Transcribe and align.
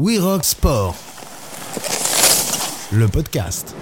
We 0.00 0.20
Sport, 0.44 0.94
le 2.92 3.08
podcast. 3.08 3.74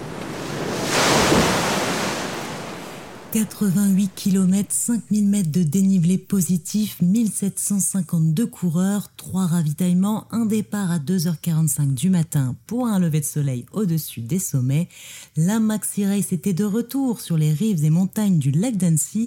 88 3.36 4.12
km, 4.14 4.72
5000 4.72 5.28
mètres 5.28 5.52
de 5.52 5.62
dénivelé 5.62 6.16
positif, 6.16 6.96
1752 7.02 8.46
coureurs, 8.46 9.10
3 9.18 9.44
ravitaillements, 9.44 10.26
un 10.30 10.46
départ 10.46 10.90
à 10.90 10.98
2h45 10.98 11.92
du 11.92 12.08
matin 12.08 12.56
pour 12.66 12.86
un 12.86 12.98
lever 12.98 13.20
de 13.20 13.26
soleil 13.26 13.66
au-dessus 13.72 14.22
des 14.22 14.38
sommets. 14.38 14.88
La 15.36 15.60
Maxi 15.60 16.06
Race 16.06 16.32
était 16.32 16.54
de 16.54 16.64
retour 16.64 17.20
sur 17.20 17.36
les 17.36 17.52
rives 17.52 17.84
et 17.84 17.90
montagnes 17.90 18.38
du 18.38 18.52
lac 18.52 18.78
d'Annecy, 18.78 19.26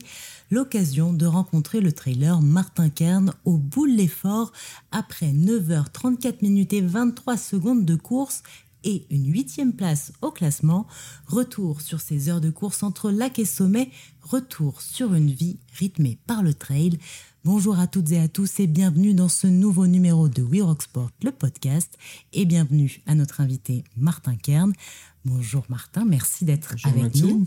l'occasion 0.49 1.13
de 1.13 1.27
rencontrer 1.27 1.79
le 1.79 1.91
trailer 1.91 2.41
Martin 2.41 2.89
Kern 2.89 3.31
au 3.45 3.57
bout 3.57 3.85
de 3.85 3.95
l'effort 3.95 4.53
après 4.91 5.33
9h34 5.33 6.37
minutes 6.41 6.73
et 6.73 6.81
23 6.81 7.37
secondes 7.37 7.85
de 7.85 7.95
course 7.95 8.41
et 8.83 9.05
une 9.09 9.31
huitième 9.31 9.73
place 9.73 10.11
au 10.21 10.31
classement. 10.31 10.87
Retour 11.27 11.81
sur 11.81 11.99
ces 11.99 12.29
heures 12.29 12.41
de 12.41 12.49
course 12.49 12.83
entre 12.83 13.11
lac 13.11 13.39
et 13.39 13.45
sommet, 13.45 13.91
retour 14.21 14.81
sur 14.81 15.13
une 15.13 15.31
vie 15.31 15.59
rythmée 15.77 16.17
par 16.27 16.43
le 16.43 16.53
trail. 16.53 16.97
Bonjour 17.45 17.79
à 17.79 17.87
toutes 17.87 18.11
et 18.11 18.19
à 18.19 18.27
tous 18.27 18.59
et 18.59 18.67
bienvenue 18.67 19.13
dans 19.13 19.29
ce 19.29 19.47
nouveau 19.47 19.87
numéro 19.87 20.27
de 20.27 20.41
We 20.41 20.61
Rock 20.61 20.83
Sport, 20.83 21.11
le 21.23 21.31
podcast, 21.31 21.97
et 22.33 22.45
bienvenue 22.45 23.01
à 23.07 23.15
notre 23.15 23.41
invité 23.41 23.83
Martin 23.95 24.35
Kern. 24.35 24.73
Bonjour 25.25 25.63
Martin, 25.69 26.05
merci 26.05 26.45
d'être 26.45 26.75
avec 26.83 27.15
nous. 27.15 27.45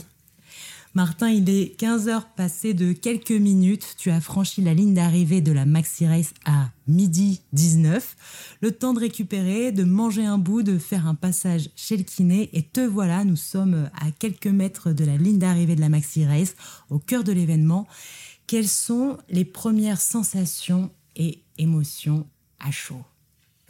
Martin, 0.94 1.30
il 1.30 1.48
est 1.48 1.74
15 1.78 2.08
heures 2.08 2.28
passées 2.28 2.74
de 2.74 2.92
quelques 2.92 3.30
minutes. 3.30 3.94
Tu 3.96 4.10
as 4.10 4.20
franchi 4.20 4.60
la 4.60 4.74
ligne 4.74 4.92
d'arrivée 4.92 5.40
de 5.40 5.50
la 5.50 5.64
Maxi 5.64 6.06
Race 6.06 6.34
à 6.44 6.68
midi 6.86 7.40
19. 7.54 8.58
Le 8.60 8.72
temps 8.72 8.92
de 8.92 9.00
récupérer, 9.00 9.72
de 9.72 9.84
manger 9.84 10.26
un 10.26 10.36
bout, 10.36 10.62
de 10.62 10.76
faire 10.76 11.06
un 11.06 11.14
passage 11.14 11.70
chez 11.76 11.96
le 11.96 12.02
kiné. 12.02 12.50
Et 12.52 12.62
te 12.62 12.80
voilà, 12.80 13.24
nous 13.24 13.36
sommes 13.36 13.88
à 13.94 14.10
quelques 14.10 14.48
mètres 14.48 14.92
de 14.92 15.06
la 15.06 15.16
ligne 15.16 15.38
d'arrivée 15.38 15.76
de 15.76 15.80
la 15.80 15.88
Maxi 15.88 16.26
Race, 16.26 16.54
au 16.90 16.98
cœur 16.98 17.24
de 17.24 17.32
l'événement. 17.32 17.88
Quelles 18.46 18.68
sont 18.68 19.16
les 19.30 19.46
premières 19.46 20.00
sensations 20.00 20.90
et 21.16 21.42
émotions 21.56 22.26
à 22.60 22.70
chaud? 22.70 23.02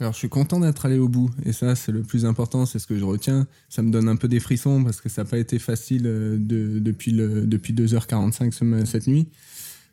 Alors, 0.03 0.11
je 0.11 0.17
suis 0.17 0.27
content 0.27 0.59
d'être 0.59 0.85
allé 0.85 0.97
au 0.97 1.07
bout, 1.07 1.31
et 1.45 1.53
ça, 1.53 1.75
c'est 1.75 1.93
le 1.93 2.01
plus 2.01 2.25
important, 2.25 2.65
c'est 2.65 2.77
ce 2.77 2.87
que 2.87 2.99
je 2.99 3.05
retiens. 3.05 3.47
Ça 3.69 3.81
me 3.81 3.89
donne 3.89 4.09
un 4.09 4.17
peu 4.17 4.27
des 4.27 4.41
frissons 4.41 4.83
parce 4.83 4.99
que 4.99 5.07
ça 5.07 5.23
n'a 5.23 5.29
pas 5.29 5.37
été 5.37 5.59
facile 5.59 6.01
euh, 6.05 6.35
de, 6.37 6.79
depuis, 6.79 7.11
le, 7.11 7.47
depuis 7.47 7.71
2h45 7.71 8.85
cette 8.85 9.07
nuit. 9.07 9.27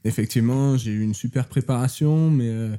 Effectivement, 0.05 0.77
j'ai 0.77 0.91
eu 0.91 1.03
une 1.03 1.15
super 1.15 1.47
préparation, 1.47 2.29
mais, 2.29 2.49
euh, 2.49 2.75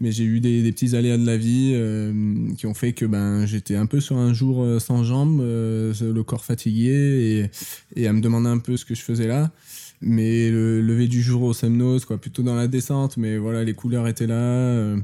mais 0.00 0.10
j'ai 0.10 0.24
eu 0.24 0.40
des, 0.40 0.72
petits 0.72 0.96
aléas 0.96 1.18
de 1.18 1.24
la 1.24 1.36
vie 1.36 1.70
euh, 1.76 2.52
qui 2.58 2.66
ont 2.66 2.74
fait 2.74 2.94
que 2.94 3.04
ben, 3.04 3.46
j'étais 3.46 3.76
un 3.76 3.86
peu 3.86 4.00
sur 4.00 4.16
un 4.16 4.34
jour 4.34 4.66
sans 4.80 5.04
jambes, 5.04 5.40
le 5.40 6.22
corps 6.22 6.44
fatigué, 6.44 7.48
et, 7.94 8.00
et 8.02 8.08
à 8.08 8.12
me 8.12 8.20
demander 8.20 8.48
un 8.48 8.58
peu 8.58 8.76
ce 8.76 8.84
que 8.84 8.96
je 8.96 9.02
faisais 9.02 9.28
là 9.28 9.52
mais 10.02 10.50
le 10.50 10.82
lever 10.82 11.06
du 11.08 11.22
jour 11.22 11.42
au 11.42 11.54
Semnos, 11.54 12.04
quoi, 12.04 12.18
plutôt 12.18 12.42
dans 12.42 12.54
la 12.54 12.66
descente, 12.66 13.16
mais 13.16 13.38
voilà, 13.38 13.64
les 13.64 13.72
couleurs 13.72 14.06
étaient 14.08 14.26
là. 14.26 14.94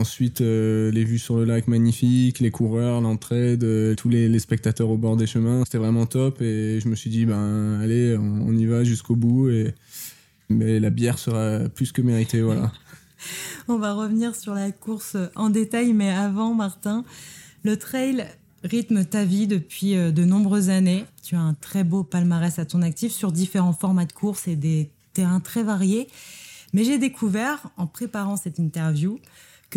Ensuite, 0.00 0.40
euh, 0.40 0.90
les 0.90 1.04
vues 1.04 1.18
sur 1.18 1.36
le 1.36 1.44
lac 1.44 1.68
magnifiques, 1.68 2.40
les 2.40 2.50
coureurs, 2.50 3.00
l'entraide, 3.00 3.62
euh, 3.62 3.94
tous 3.94 4.08
les, 4.08 4.38
spectateurs 4.38 4.90
au 4.90 4.96
bord 4.96 5.16
des 5.16 5.26
chemins, 5.26 5.64
c'était 5.64 5.78
vraiment 5.78 6.06
top. 6.06 6.42
Et 6.42 6.80
je 6.80 6.88
me 6.88 6.96
suis 6.96 7.10
dit, 7.10 7.26
ben 7.26 7.80
allez, 7.80 8.16
on, 8.16 8.52
y 8.52 8.66
va 8.66 8.82
jusqu'au 8.82 9.14
bout. 9.16 9.50
Et 9.50 9.74
mais 10.50 10.78
la 10.78 10.90
bière 10.90 11.18
sera 11.18 11.68
plus 11.68 11.92
que 11.92 12.02
méritée, 12.02 12.42
voilà. 12.42 12.72
on 13.68 13.78
va 13.78 13.94
revenir 13.94 14.34
sur 14.34 14.52
la 14.52 14.72
course 14.72 15.16
en 15.36 15.48
détail, 15.48 15.92
mais 15.92 16.10
avant, 16.10 16.54
Martin, 16.54 17.04
le 17.62 17.76
trail 17.78 18.26
rythme 18.64 19.04
ta 19.04 19.24
vie 19.24 19.46
depuis 19.46 19.96
euh, 19.96 20.10
de 20.10 20.24
nombreuses 20.24 20.70
années. 20.70 21.04
Tu 21.22 21.36
as 21.36 21.40
un 21.40 21.54
très 21.54 21.84
beau 21.84 22.02
palmarès 22.02 22.58
à 22.58 22.64
ton 22.64 22.82
actif 22.82 23.12
sur 23.12 23.30
différents 23.30 23.72
formats 23.72 24.06
de 24.06 24.12
course 24.12 24.48
et 24.48 24.56
des 24.56 24.90
terrains 25.12 25.40
très 25.40 25.62
variés. 25.62 26.08
Mais 26.72 26.82
j'ai 26.82 26.98
découvert, 26.98 27.70
en 27.76 27.86
préparant 27.86 28.36
cette 28.36 28.58
interview, 28.58 29.20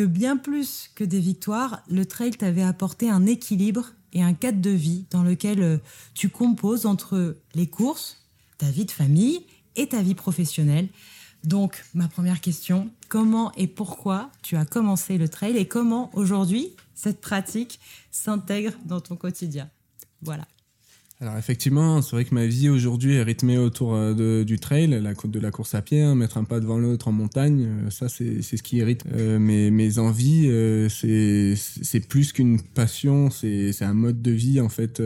bien 0.03 0.37
plus 0.37 0.89
que 0.95 1.03
des 1.03 1.19
victoires, 1.19 1.83
le 1.89 2.05
trail 2.05 2.31
t'avait 2.31 2.63
apporté 2.63 3.09
un 3.09 3.25
équilibre 3.25 3.93
et 4.13 4.23
un 4.23 4.33
cadre 4.33 4.61
de 4.61 4.69
vie 4.69 5.05
dans 5.11 5.23
lequel 5.23 5.61
euh, 5.61 5.77
tu 6.13 6.29
composes 6.29 6.85
entre 6.85 7.37
les 7.55 7.67
courses, 7.67 8.25
ta 8.57 8.69
vie 8.69 8.85
de 8.85 8.91
famille 8.91 9.45
et 9.75 9.87
ta 9.87 10.01
vie 10.01 10.15
professionnelle. 10.15 10.89
Donc, 11.43 11.83
ma 11.93 12.07
première 12.07 12.41
question, 12.41 12.89
comment 13.09 13.51
et 13.53 13.67
pourquoi 13.67 14.31
tu 14.41 14.57
as 14.57 14.65
commencé 14.65 15.17
le 15.17 15.29
trail 15.29 15.55
et 15.55 15.67
comment 15.67 16.09
aujourd'hui 16.13 16.75
cette 16.95 17.21
pratique 17.21 17.79
s'intègre 18.11 18.73
dans 18.85 19.01
ton 19.01 19.15
quotidien? 19.15 19.69
Voilà. 20.21 20.47
Alors 21.19 21.35
effectivement, 21.35 22.03
c'est 22.03 22.11
vrai 22.11 22.25
que 22.25 22.35
ma 22.35 22.45
vie 22.45 22.69
aujourd'hui 22.69 23.15
est 23.15 23.23
rythmée 23.23 23.57
autour 23.57 23.95
euh, 23.95 24.43
du 24.43 24.59
trail, 24.59 24.87
la, 25.01 25.13
de 25.15 25.39
la 25.39 25.49
course 25.49 25.73
à 25.73 25.81
pied, 25.81 26.03
hein, 26.03 26.13
mettre 26.13 26.37
un 26.37 26.43
pas 26.43 26.59
devant 26.59 26.77
l'autre 26.77 27.07
en 27.07 27.11
montagne, 27.11 27.65
euh, 27.65 27.89
ça 27.89 28.07
c'est 28.07 28.43
ce 28.43 28.61
qui 28.61 28.77
hérite 28.77 29.03
euh, 29.11 29.39
mes, 29.39 29.71
mes, 29.71 29.97
envies. 29.97 30.47
C'est 30.89 32.07
plus 32.07 32.33
qu'une 32.33 32.61
passion, 32.61 33.31
c'est 33.31 33.81
un 33.81 33.95
mode 33.95 34.21
de 34.21 34.31
vie 34.31 34.61
en 34.61 34.69
fait. 34.69 35.01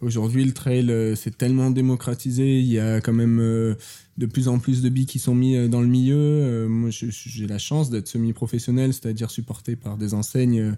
Aujourd'hui, 0.00 0.44
le 0.44 0.52
trail, 0.52 1.14
c'est 1.16 1.36
tellement 1.36 1.70
démocratisé. 1.70 2.58
Il 2.60 2.66
y 2.66 2.78
a 2.78 3.00
quand 3.00 3.12
même 3.12 3.38
de 3.38 4.26
plus 4.26 4.48
en 4.48 4.58
plus 4.58 4.82
de 4.82 4.88
billes 4.88 5.06
qui 5.06 5.20
sont 5.20 5.34
mis 5.34 5.68
dans 5.68 5.80
le 5.80 5.86
milieu. 5.86 6.66
moi, 6.68 6.90
j'ai 6.90 7.46
la 7.46 7.58
chance 7.58 7.90
d'être 7.90 8.08
semi-professionnel, 8.08 8.92
c'est-à-dire 8.92 9.30
supporté 9.30 9.74
par 9.76 9.96
des 9.96 10.14
enseignes 10.14 10.74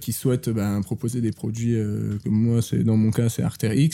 qui 0.00 0.12
souhaitent 0.12 0.48
ben, 0.48 0.80
proposer 0.82 1.20
des 1.20 1.32
produits 1.32 1.74
euh, 1.76 2.18
comme 2.24 2.34
moi, 2.34 2.62
c'est 2.62 2.82
dans 2.82 2.96
mon 2.96 3.10
cas, 3.10 3.28
c'est 3.28 3.42
Arterix 3.42 3.90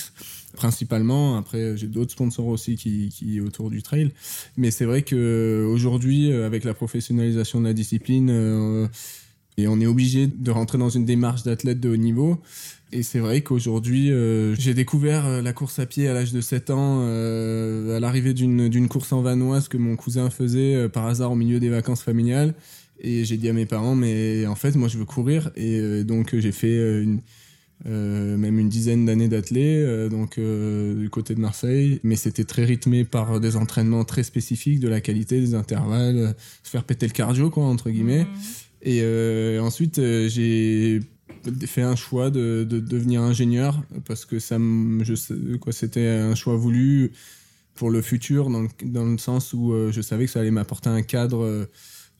principalement. 0.54 1.38
Après, 1.38 1.78
j'ai 1.78 1.86
d'autres 1.86 2.12
sponsors 2.12 2.46
aussi 2.46 2.76
qui, 2.76 3.08
qui 3.08 3.40
autour 3.40 3.70
du 3.70 3.82
trail. 3.82 4.10
Mais 4.58 4.70
c'est 4.70 4.84
vrai 4.84 5.02
que 5.02 5.66
aujourd'hui, 5.66 6.30
avec 6.30 6.64
la 6.64 6.74
professionnalisation 6.74 7.60
de 7.60 7.64
la 7.64 7.72
discipline, 7.72 8.28
euh, 8.30 8.86
et 9.56 9.66
on 9.66 9.80
est 9.80 9.86
obligé 9.86 10.26
de 10.26 10.50
rentrer 10.50 10.76
dans 10.76 10.90
une 10.90 11.06
démarche 11.06 11.42
d'athlète 11.42 11.80
de 11.80 11.88
haut 11.88 11.96
niveau. 11.96 12.38
Et 12.92 13.02
c'est 13.02 13.18
vrai 13.18 13.40
qu'aujourd'hui, 13.40 14.10
j'ai 14.58 14.74
découvert 14.74 15.42
la 15.42 15.52
course 15.54 15.78
à 15.78 15.86
pied 15.86 16.08
à 16.08 16.14
l'âge 16.14 16.32
de 16.32 16.42
7 16.42 16.68
ans, 16.70 17.00
à 17.00 18.00
l'arrivée 18.00 18.34
d'une 18.34 18.88
course 18.88 19.12
en 19.12 19.22
vanoise 19.22 19.68
que 19.68 19.78
mon 19.78 19.96
cousin 19.96 20.28
faisait 20.28 20.90
par 20.90 21.06
hasard 21.06 21.32
au 21.32 21.34
milieu 21.34 21.60
des 21.60 21.70
vacances 21.70 22.02
familiales. 22.02 22.54
Et 23.04 23.24
j'ai 23.24 23.36
dit 23.36 23.48
à 23.48 23.52
mes 23.52 23.66
parents, 23.66 23.96
mais 23.96 24.46
en 24.46 24.54
fait, 24.54 24.76
moi, 24.76 24.86
je 24.86 24.96
veux 24.96 25.04
courir. 25.04 25.50
Et 25.56 25.78
euh, 25.80 26.04
donc, 26.04 26.36
j'ai 26.38 26.52
fait 26.52 26.68
euh, 26.68 27.02
une, 27.02 27.20
euh, 27.86 28.36
même 28.36 28.60
une 28.60 28.68
dizaine 28.68 29.04
d'années 29.04 29.26
d'athlée, 29.26 30.08
donc 30.08 30.38
du 30.38 31.10
côté 31.10 31.34
de 31.34 31.40
Marseille. 31.40 31.98
Mais 32.04 32.14
c'était 32.14 32.44
très 32.44 32.64
rythmé 32.64 33.04
par 33.04 33.40
des 33.40 33.56
entraînements 33.56 34.04
très 34.04 34.22
spécifiques, 34.22 34.78
de 34.78 34.88
la 34.88 35.00
qualité, 35.00 35.40
des 35.40 35.56
intervalles, 35.56 36.36
se 36.62 36.70
faire 36.70 36.84
péter 36.84 37.08
le 37.08 37.12
cardio, 37.12 37.50
quoi, 37.50 37.64
entre 37.64 37.90
guillemets. 37.90 38.24
Mmh. 38.24 38.88
Et 38.88 39.58
ensuite, 39.58 39.96
j'ai 39.96 41.00
fait 41.66 41.82
un 41.82 41.96
choix 41.96 42.30
de, 42.30 42.64
de, 42.68 42.78
devenir 42.78 43.20
ingénieur 43.22 43.82
parce 44.06 44.24
que 44.24 44.38
ça 44.38 44.58
je 44.58 45.56
quoi 45.56 45.72
c'était 45.72 46.06
un 46.06 46.36
choix 46.36 46.54
voulu 46.54 47.10
pour 47.74 47.90
le 47.90 48.00
futur 48.00 48.48
dans 48.48 48.62
le, 48.62 48.68
dans 48.84 49.04
le 49.04 49.18
sens 49.18 49.52
où 49.52 49.74
je 49.90 50.00
savais 50.00 50.26
que 50.26 50.30
ça 50.30 50.40
allait 50.40 50.52
m'apporter 50.52 50.88
un 50.88 51.02
cadre 51.02 51.68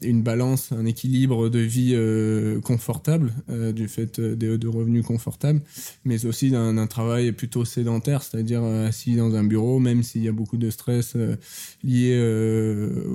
une 0.05 0.23
balance, 0.23 0.73
un 0.73 0.85
équilibre 0.85 1.49
de 1.49 1.59
vie 1.59 1.93
euh, 1.95 2.61
confortable, 2.61 3.33
euh, 3.51 3.73
du 3.73 3.89
fait 3.89 4.19
euh, 4.19 4.37
de, 4.37 4.57
de, 4.57 4.69
revenus 4.69 5.05
confortables, 5.05 5.61
mais 6.05 6.25
aussi 6.27 6.51
d'un 6.51 6.87
travail 6.87 7.33
plutôt 7.33 7.65
sédentaire, 7.65 8.23
c'est-à-dire 8.23 8.63
assis 8.63 9.17
dans 9.17 9.35
un 9.35 9.45
bureau, 9.45 9.79
même 9.79 10.03
s'il 10.03 10.23
y 10.23 10.29
a 10.29 10.33
beaucoup 10.33 10.57
de 10.57 10.71
stress 10.71 11.17
lié 11.85 12.19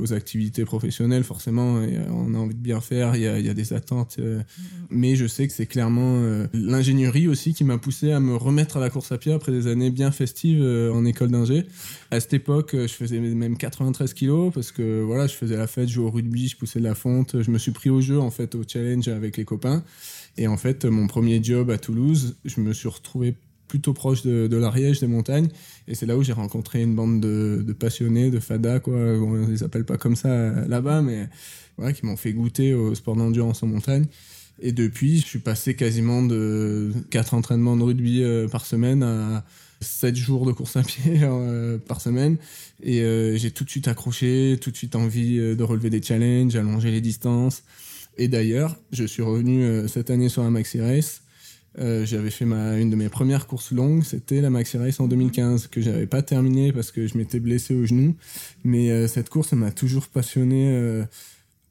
aux 0.02 0.14
activités 0.14 0.66
professionnelles, 0.66 1.24
forcément, 1.24 1.81
on 2.09 2.34
a 2.34 2.38
envie 2.38 2.56
de 2.56 2.59
bien 2.59 2.81
faire, 2.81 3.16
il 3.16 3.24
y 3.24 3.28
a, 3.28 3.40
il 3.40 3.46
y 3.46 3.50
a 3.50 3.54
des 3.54 3.74
attentes, 3.74 4.18
mm-hmm. 4.19 4.44
mais 4.92 5.16
je 5.16 5.25
sais 5.25 5.48
que 5.48 5.54
c'est 5.54 5.66
clairement 5.66 6.22
l'ingénierie 6.54 7.28
aussi 7.28 7.54
qui 7.54 7.63
m'a 7.63 7.78
poussé 7.78 8.12
à 8.12 8.19
me 8.19 8.36
remettre 8.36 8.78
à 8.78 8.80
la 8.80 8.89
course 8.89 9.12
à 9.12 9.18
pied 9.18 9.31
après 9.31 9.51
des 9.51 9.68
années 9.68 9.89
bien 9.89 10.12
festives 10.12 10.63
en 10.63 11.06
école 11.06 11.31
d'ingé. 11.31 11.66
À 12.12 12.19
cette 12.19 12.34
époque, 12.34 12.72
je 12.74 12.88
faisais 12.94 13.19
même 13.19 13.57
93 13.57 14.13
kilos 14.13 14.54
parce 14.54 14.72
que 14.72 15.01
voilà, 15.01 15.28
je 15.28 15.34
faisais 15.34 15.57
la 15.57 15.68
fête, 15.68 15.89
je 15.89 15.95
jouais 15.95 16.06
au 16.06 16.12
rugby, 16.12 16.48
je 16.48 16.57
poussais 16.57 16.76
de 16.77 16.83
la 16.83 16.95
fonte. 16.95 17.41
Je 17.41 17.51
me 17.51 17.57
suis 17.57 17.71
pris 17.71 17.89
au 17.89 18.01
jeu, 18.01 18.19
en 18.19 18.31
fait, 18.31 18.56
au 18.56 18.62
challenge 18.68 19.07
avec 19.07 19.38
les 19.38 19.45
copains. 19.45 19.83
Et 20.38 20.47
en 20.47 20.57
fait, 20.57 20.85
mon 20.85 21.07
premier 21.07 21.44
job 21.44 21.69
à 21.69 21.77
Toulouse, 21.77 22.38
je 22.45 22.62
me 22.62 22.74
suis 22.74 22.88
retrouvé 22.88 23.35
plutôt 23.68 23.94
proche 23.94 24.24
de, 24.24 24.56
l'Ariège 24.56 25.00
des 25.00 25.07
montagnes. 25.07 25.50
Et 25.88 25.95
c'est 25.95 26.06
là 26.06 26.18
où 26.18 26.24
j'ai 26.24 26.33
rencontré 26.33 26.81
une 26.81 26.95
bande 26.95 27.19
de, 27.19 27.74
passionnés, 27.74 28.31
de 28.31 28.39
fada, 28.39 28.79
quoi. 28.79 28.95
On 28.95 29.47
les 29.47 29.63
appelle 29.63 29.85
pas 29.85 29.97
comme 29.97 30.15
ça 30.15 30.51
là-bas, 30.68 31.01
mais 31.01 31.27
voilà, 31.77 31.94
qui 31.94 32.06
m'ont 32.06 32.18
fait 32.18 32.33
goûter 32.33 32.74
au 32.74 32.95
sport 32.95 33.15
d'endurance 33.15 33.63
en 33.63 33.68
montagne. 33.68 34.06
Et 34.59 34.71
depuis, 34.71 35.19
je 35.19 35.25
suis 35.25 35.39
passé 35.39 35.75
quasiment 35.75 36.24
de 36.24 36.91
quatre 37.12 37.33
entraînements 37.33 37.77
de 37.77 37.83
rugby 37.83 38.24
euh, 38.24 38.47
par 38.47 38.65
semaine 38.65 39.03
à 39.03 39.45
7 39.81 40.15
jours 40.15 40.45
de 40.45 40.51
course 40.51 40.75
à 40.75 40.83
pied 40.83 41.19
euh, 41.24 41.77
par 41.77 42.01
semaine. 42.01 42.38
Et 42.83 43.01
euh, 43.01 43.38
j'ai 43.38 43.51
tout 43.51 43.63
de 43.63 43.69
suite 43.69 43.88
accroché, 43.88 44.57
tout 44.62 44.71
de 44.71 44.77
suite 44.77 44.95
envie 44.95 45.39
euh, 45.39 45.56
de 45.56 45.63
relever 45.63 45.89
des 45.89 46.01
challenges, 46.01 46.56
allonger 46.56 46.91
les 46.91 47.01
distances. 47.01 47.63
Et 48.18 48.27
d'ailleurs, 48.27 48.75
je 48.91 49.03
suis 49.03 49.21
revenu 49.21 49.88
cette 49.88 50.09
année 50.09 50.27
sur 50.27 50.41
la 50.41 50.50
Maxi 50.50 50.81
Race. 50.81 51.21
j'avais 51.77 52.31
fait 52.31 52.45
ma, 52.45 52.79
une 52.79 52.89
de 52.89 52.95
mes 52.95 53.09
premières 53.09 53.45
courses 53.45 53.71
longues, 53.71 54.03
c'était 54.03 54.41
la 54.41 54.50
Maxi 54.50 54.79
Race 54.79 55.00
en 55.00 55.07
2015, 55.07 55.68
que 55.68 55.81
j'avais 55.81 56.07
pas 56.07 56.24
terminé 56.24 56.74
parce 56.74 56.91
que 56.91 57.06
je 57.06 57.15
m'étais 57.15 57.39
blessé 57.39 57.75
au 57.75 57.85
genou. 57.85 58.15
Mais 58.63 59.07
cette 59.07 59.29
course, 59.29 59.53
m'a 59.53 59.69
toujours 59.69 60.07
passionné 60.07 61.06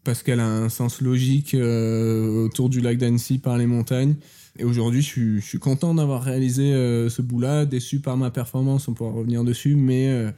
parce 0.07 0.23
qu'elle 0.23 0.41
a 0.41 0.49
un 0.49 0.71
sens 0.71 1.03
logique 1.03 1.55
autour 1.55 2.71
du 2.71 2.81
lac 2.81 2.97
d'Annecy 2.97 3.39
par 3.39 3.59
les 3.59 3.67
montagnes. 3.67 4.17
Et 4.59 4.65
aujourd'hui, 4.65 5.03
je 5.03 5.41
suis, 5.41 5.59
content 5.59 5.95
d'avoir 5.95 6.23
réalisé 6.23 6.73
euh, 6.73 7.11
ce 7.11 7.21
bout-là, 7.23 7.67
déçu 7.67 8.01
par 8.01 8.17
ma 8.17 8.31
performance, 8.31 8.89
on 8.89 8.95
pourra 8.95 9.11
revenir 9.11 9.45
dessus, 9.45 9.77
mais 9.77 10.09
euh, 10.09 10.31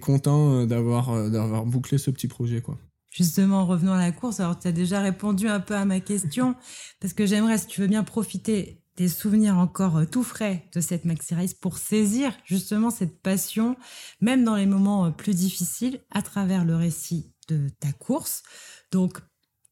content 0.00 0.54
euh, 0.54 0.66
d'avoir 0.66 1.30
d'avoir 1.30 1.66
bouclé 1.66 1.98
ce 1.98 2.10
petit 2.10 2.28
projet, 2.28 2.60
quoi. 2.62 2.78
Justement, 3.10 3.66
revenons 3.66 3.92
à 3.92 3.98
la 3.98 4.12
course. 4.12 4.40
Alors, 4.40 4.58
tu 4.58 4.68
as 4.68 4.72
déjà 4.72 5.00
répondu 5.00 5.48
un 5.48 5.60
peu 5.60 5.74
à 5.74 5.84
ma 5.84 6.00
question, 6.00 6.54
parce 7.00 7.14
que 7.14 7.26
j'aimerais, 7.26 7.58
si 7.58 7.66
tu 7.66 7.80
veux 7.80 7.86
bien 7.88 8.04
profiter 8.04 8.82
des 8.96 9.08
souvenirs 9.08 9.56
encore 9.58 10.00
tout 10.10 10.24
frais 10.24 10.64
de 10.74 10.80
cette 10.80 11.04
Maxi 11.04 11.34
Race 11.34 11.54
pour 11.54 11.78
saisir 11.78 12.32
justement 12.44 12.90
cette 12.90 13.20
passion, 13.22 13.76
même 14.20 14.44
dans 14.44 14.56
les 14.56 14.66
moments 14.66 15.10
plus 15.12 15.34
difficiles, 15.34 16.00
à 16.10 16.22
travers 16.22 16.64
le 16.64 16.74
récit 16.74 17.32
de 17.48 17.68
ta 17.80 17.92
course. 17.92 18.42
Donc, 18.90 19.18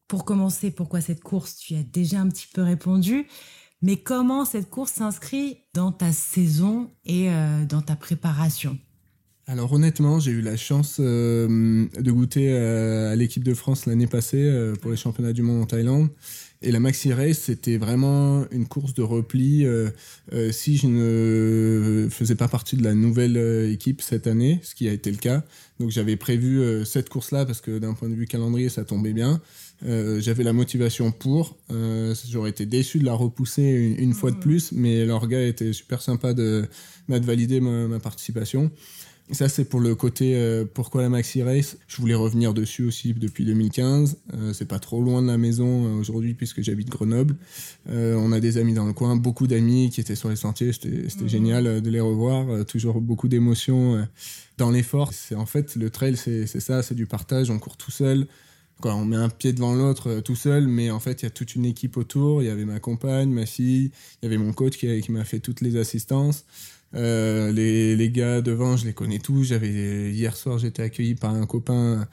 pour 0.07 0.25
commencer, 0.25 0.71
pourquoi 0.71 1.01
cette 1.01 1.21
course? 1.21 1.57
Tu 1.57 1.75
as 1.75 1.83
déjà 1.83 2.19
un 2.21 2.29
petit 2.29 2.47
peu 2.47 2.61
répondu. 2.61 3.27
Mais 3.81 3.97
comment 3.97 4.45
cette 4.45 4.69
course 4.69 4.93
s'inscrit 4.93 5.65
dans 5.73 5.91
ta 5.91 6.11
saison 6.11 6.95
et 7.03 7.29
euh, 7.29 7.65
dans 7.65 7.81
ta 7.81 7.95
préparation? 7.95 8.77
Alors 9.47 9.71
honnêtement, 9.73 10.19
j'ai 10.19 10.31
eu 10.31 10.41
la 10.41 10.57
chance 10.57 10.97
euh, 10.99 11.87
de 11.99 12.11
goûter 12.11 12.49
euh, 12.51 13.11
à 13.11 13.15
l'équipe 13.15 13.43
de 13.43 13.53
France 13.53 13.85
l'année 13.85 14.07
passée 14.07 14.73
pour 14.81 14.91
les 14.91 14.97
championnats 14.97 15.33
du 15.33 15.41
monde 15.41 15.63
en 15.63 15.65
Thaïlande. 15.65 16.09
Et 16.61 16.71
la 16.71 16.79
Maxi 16.79 17.13
Race, 17.13 17.37
c'était 17.37 17.77
vraiment 17.77 18.45
une 18.51 18.67
course 18.67 18.95
de 18.95 19.03
repli. 19.03 19.63
si 20.51 20.77
je 20.77 20.87
ne 20.87 22.09
faisais 22.09 22.33
pas 22.33 22.47
partie 22.47 22.75
de 22.75 22.83
la 22.83 22.95
nouvelle 22.95 23.37
équipe 23.71 24.01
cette 24.01 24.25
année, 24.25 24.59
ce 24.63 24.73
qui 24.73 24.89
a 24.89 24.91
été 24.91 25.11
le 25.11 25.17
cas, 25.17 25.43
donc 25.79 25.91
j'avais 25.91 26.15
prévu 26.15 26.83
cette 26.83 27.09
course-là 27.09 27.45
parce 27.45 27.61
que 27.61 27.77
d'un 27.77 27.93
point 27.93 28.09
de 28.09 28.15
vue 28.15 28.25
calendrier, 28.25 28.69
ça 28.69 28.85
tombait 28.85 29.13
bien. 29.13 29.39
Euh, 29.85 30.19
j'avais 30.19 30.43
la 30.43 30.53
motivation 30.53 31.11
pour. 31.11 31.57
Euh, 31.71 32.15
j'aurais 32.29 32.49
été 32.49 32.65
déçu 32.65 32.99
de 32.99 33.05
la 33.05 33.13
repousser 33.13 33.95
une, 33.99 34.13
fois 34.13 34.31
de 34.31 34.37
plus, 34.37 34.71
mais 34.71 35.05
leur 35.05 35.27
gars 35.27 35.45
était 35.45 35.73
super 35.73 36.01
sympa 36.01 36.33
de, 36.33 36.67
de 37.09 37.25
valider 37.25 37.59
ma, 37.59 37.99
participation. 37.99 38.71
Ça, 39.31 39.49
c'est 39.49 39.65
pour 39.65 39.79
le 39.79 39.93
côté 39.95 40.35
euh, 40.35 40.65
pourquoi 40.65 41.01
la 41.01 41.09
Maxi 41.09 41.43
Race. 41.43 41.77
Je 41.87 41.97
voulais 41.97 42.15
revenir 42.15 42.53
dessus 42.53 42.83
aussi 42.83 43.13
depuis 43.13 43.45
2015. 43.45 44.17
c'est 44.53 44.67
pas 44.67 44.79
trop 44.79 45.01
loin 45.01 45.21
de 45.21 45.27
la 45.27 45.37
maison 45.37 45.95
aujourd'hui 45.95 46.33
puisque 46.33 46.61
j'habite 46.61 46.89
Grenoble. 46.89 47.35
on 47.87 48.31
a 48.31 48.39
des 48.39 48.57
amis 48.57 48.73
dans 48.73 48.85
le 48.85 48.93
coin, 48.93 49.15
beaucoup 49.15 49.47
d'amis 49.47 49.89
qui 49.89 49.99
étaient 50.01 50.15
sur 50.15 50.29
les 50.29 50.35
sentiers. 50.35 50.71
C'était 50.71 51.07
mmh. 51.23 51.27
génial 51.27 51.81
de 51.81 51.89
les 51.89 51.99
revoir. 51.99 52.65
toujours 52.65 53.01
beaucoup 53.01 53.27
d'émotions 53.27 54.07
dans 54.57 54.71
l'effort. 54.71 55.13
C'est 55.13 55.35
en 55.35 55.45
fait 55.45 55.75
le 55.75 55.89
trail, 55.89 56.15
c'est 56.15 56.47
ça, 56.59 56.81
c'est 56.83 56.95
du 56.95 57.05
partage. 57.05 57.49
On 57.49 57.59
court 57.59 57.77
tout 57.77 57.91
seul 57.91 58.27
on 58.85 59.05
met 59.05 59.15
un 59.15 59.29
pied 59.29 59.53
devant 59.53 59.73
l'autre 59.73 60.09
euh, 60.09 60.21
tout 60.21 60.35
seul, 60.35 60.67
mais 60.67 60.91
en 60.91 60.99
fait, 60.99 61.21
il 61.21 61.25
y 61.25 61.27
a 61.27 61.31
toute 61.31 61.55
une 61.55 61.65
équipe 61.65 61.97
autour. 61.97 62.41
Il 62.41 62.45
y 62.45 62.49
avait 62.49 62.65
ma 62.65 62.79
compagne, 62.79 63.29
ma 63.29 63.45
fille, 63.45 63.91
il 64.21 64.25
y 64.25 64.27
avait 64.27 64.37
mon 64.37 64.53
coach 64.53 64.77
qui, 64.77 65.01
qui 65.01 65.11
m'a 65.11 65.23
fait 65.23 65.39
toutes 65.39 65.61
les 65.61 65.77
assistances. 65.77 66.45
Euh, 66.95 67.51
les, 67.51 67.95
les, 67.95 68.09
gars 68.09 68.41
devant, 68.41 68.77
je 68.77 68.85
les 68.85 68.93
connais 68.93 69.19
tous. 69.19 69.43
J'avais 69.43 70.11
hier 70.11 70.35
soir, 70.35 70.57
j'étais 70.57 70.83
accueilli 70.83 71.15
par 71.15 71.33
un 71.33 71.45
copain 71.45 72.07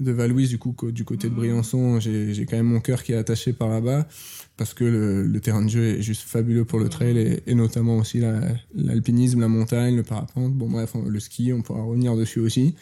de 0.00 0.12
Valouise, 0.12 0.50
du 0.50 0.58
coup, 0.58 0.74
du 0.90 1.04
côté 1.04 1.28
de 1.28 1.32
mmh. 1.32 1.36
Briançon. 1.36 2.00
J'ai 2.00 2.46
quand 2.48 2.56
même 2.56 2.66
mon 2.66 2.80
cœur 2.80 3.02
qui 3.02 3.12
est 3.12 3.16
attaché 3.16 3.52
par 3.52 3.68
là-bas 3.68 4.06
parce 4.56 4.74
que 4.74 4.84
le, 4.84 5.40
terrain 5.40 5.62
de 5.62 5.68
jeu 5.68 5.84
est 5.98 6.02
juste 6.02 6.22
fabuleux 6.22 6.64
pour 6.64 6.78
le 6.78 6.88
trail 6.88 7.18
et, 7.18 7.42
et 7.46 7.54
notamment 7.54 7.98
aussi 7.98 8.22
l'alpinisme, 8.74 9.40
la, 9.40 9.44
la, 9.44 9.48
montagne, 9.48 9.96
le 9.96 10.02
parapente. 10.02 10.54
Bon, 10.54 10.68
bref, 10.68 10.94
le 11.06 11.20
ski, 11.20 11.52
on 11.52 11.62
pourra 11.62 11.82
revenir 11.82 12.16
dessus 12.16 12.40
aussi. 12.40 12.74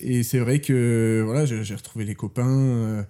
Et 0.00 0.22
c'est 0.22 0.38
vrai 0.38 0.60
que 0.60 1.22
voilà, 1.24 1.46
j'ai 1.46 1.74
retrouvé 1.74 2.04
les 2.04 2.14
copains 2.14 2.58
euh, 2.58 3.02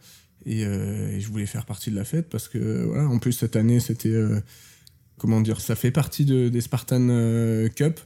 euh, 0.46 1.16
et, 1.16 1.20
je 1.20 1.28
voulais 1.28 1.46
faire 1.46 1.64
partie 1.64 1.90
de 1.90 1.96
la 1.96 2.04
fête 2.04 2.28
parce 2.28 2.48
que 2.48 2.84
voilà, 2.84 3.08
en 3.08 3.18
plus 3.18 3.32
cette 3.32 3.56
année 3.56 3.80
c'était 3.80 4.10
euh, 4.10 4.40
comment 5.18 5.40
dire, 5.40 5.60
ça 5.60 5.74
fait 5.74 5.90
partie 5.90 6.24
de, 6.24 6.48
des 6.48 6.60
Spartan 6.60 7.08
Cup. 7.74 8.00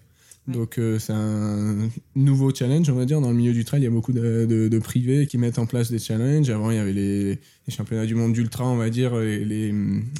Donc 0.46 0.80
c'est 0.98 1.12
un 1.12 1.90
nouveau 2.14 2.54
challenge, 2.54 2.88
on 2.88 2.94
va 2.94 3.04
dire. 3.04 3.20
Dans 3.20 3.28
le 3.28 3.36
milieu 3.36 3.52
du 3.52 3.66
trail, 3.66 3.82
il 3.82 3.84
y 3.84 3.86
a 3.86 3.90
beaucoup 3.90 4.14
de, 4.14 4.46
de, 4.46 4.78
privés 4.78 5.26
qui 5.26 5.36
mettent 5.36 5.58
en 5.58 5.66
place 5.66 5.90
des 5.90 5.98
challenges. 5.98 6.48
Avant, 6.48 6.70
il 6.70 6.76
y 6.76 6.80
avait 6.80 6.94
les, 6.94 7.38
championnats 7.68 8.06
du 8.06 8.14
monde 8.14 8.32
d'ultra, 8.32 8.66
on 8.66 8.76
va 8.76 8.88
dire. 8.88 9.14
Les, 9.16 9.74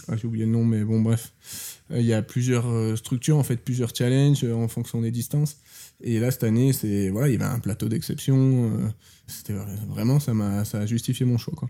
ah, 0.06 0.16
j'ai 0.18 0.26
oublié 0.26 0.44
le 0.44 0.52
nom, 0.52 0.66
mais 0.66 0.84
bon, 0.84 1.00
bref. 1.00 1.32
Il 1.90 2.04
y 2.04 2.12
a 2.12 2.20
plusieurs 2.20 2.98
structures, 2.98 3.38
en 3.38 3.42
fait, 3.42 3.56
plusieurs 3.56 3.96
challenges 3.96 4.44
en 4.44 4.68
fonction 4.68 5.00
des 5.00 5.10
distances. 5.10 5.56
Et 6.00 6.20
là, 6.20 6.30
cette 6.30 6.44
année, 6.44 6.72
c'est 6.72 7.08
voilà, 7.08 7.28
il 7.28 7.32
y 7.32 7.34
avait 7.42 7.52
un 7.52 7.58
plateau 7.58 7.88
d'exception. 7.88 8.36
Euh, 8.72 8.88
c'était 9.26 9.54
vraiment, 9.88 10.20
ça 10.20 10.32
m'a, 10.32 10.64
ça 10.64 10.80
a 10.80 10.86
justifié 10.86 11.26
mon 11.26 11.38
choix, 11.38 11.54
quoi. 11.56 11.68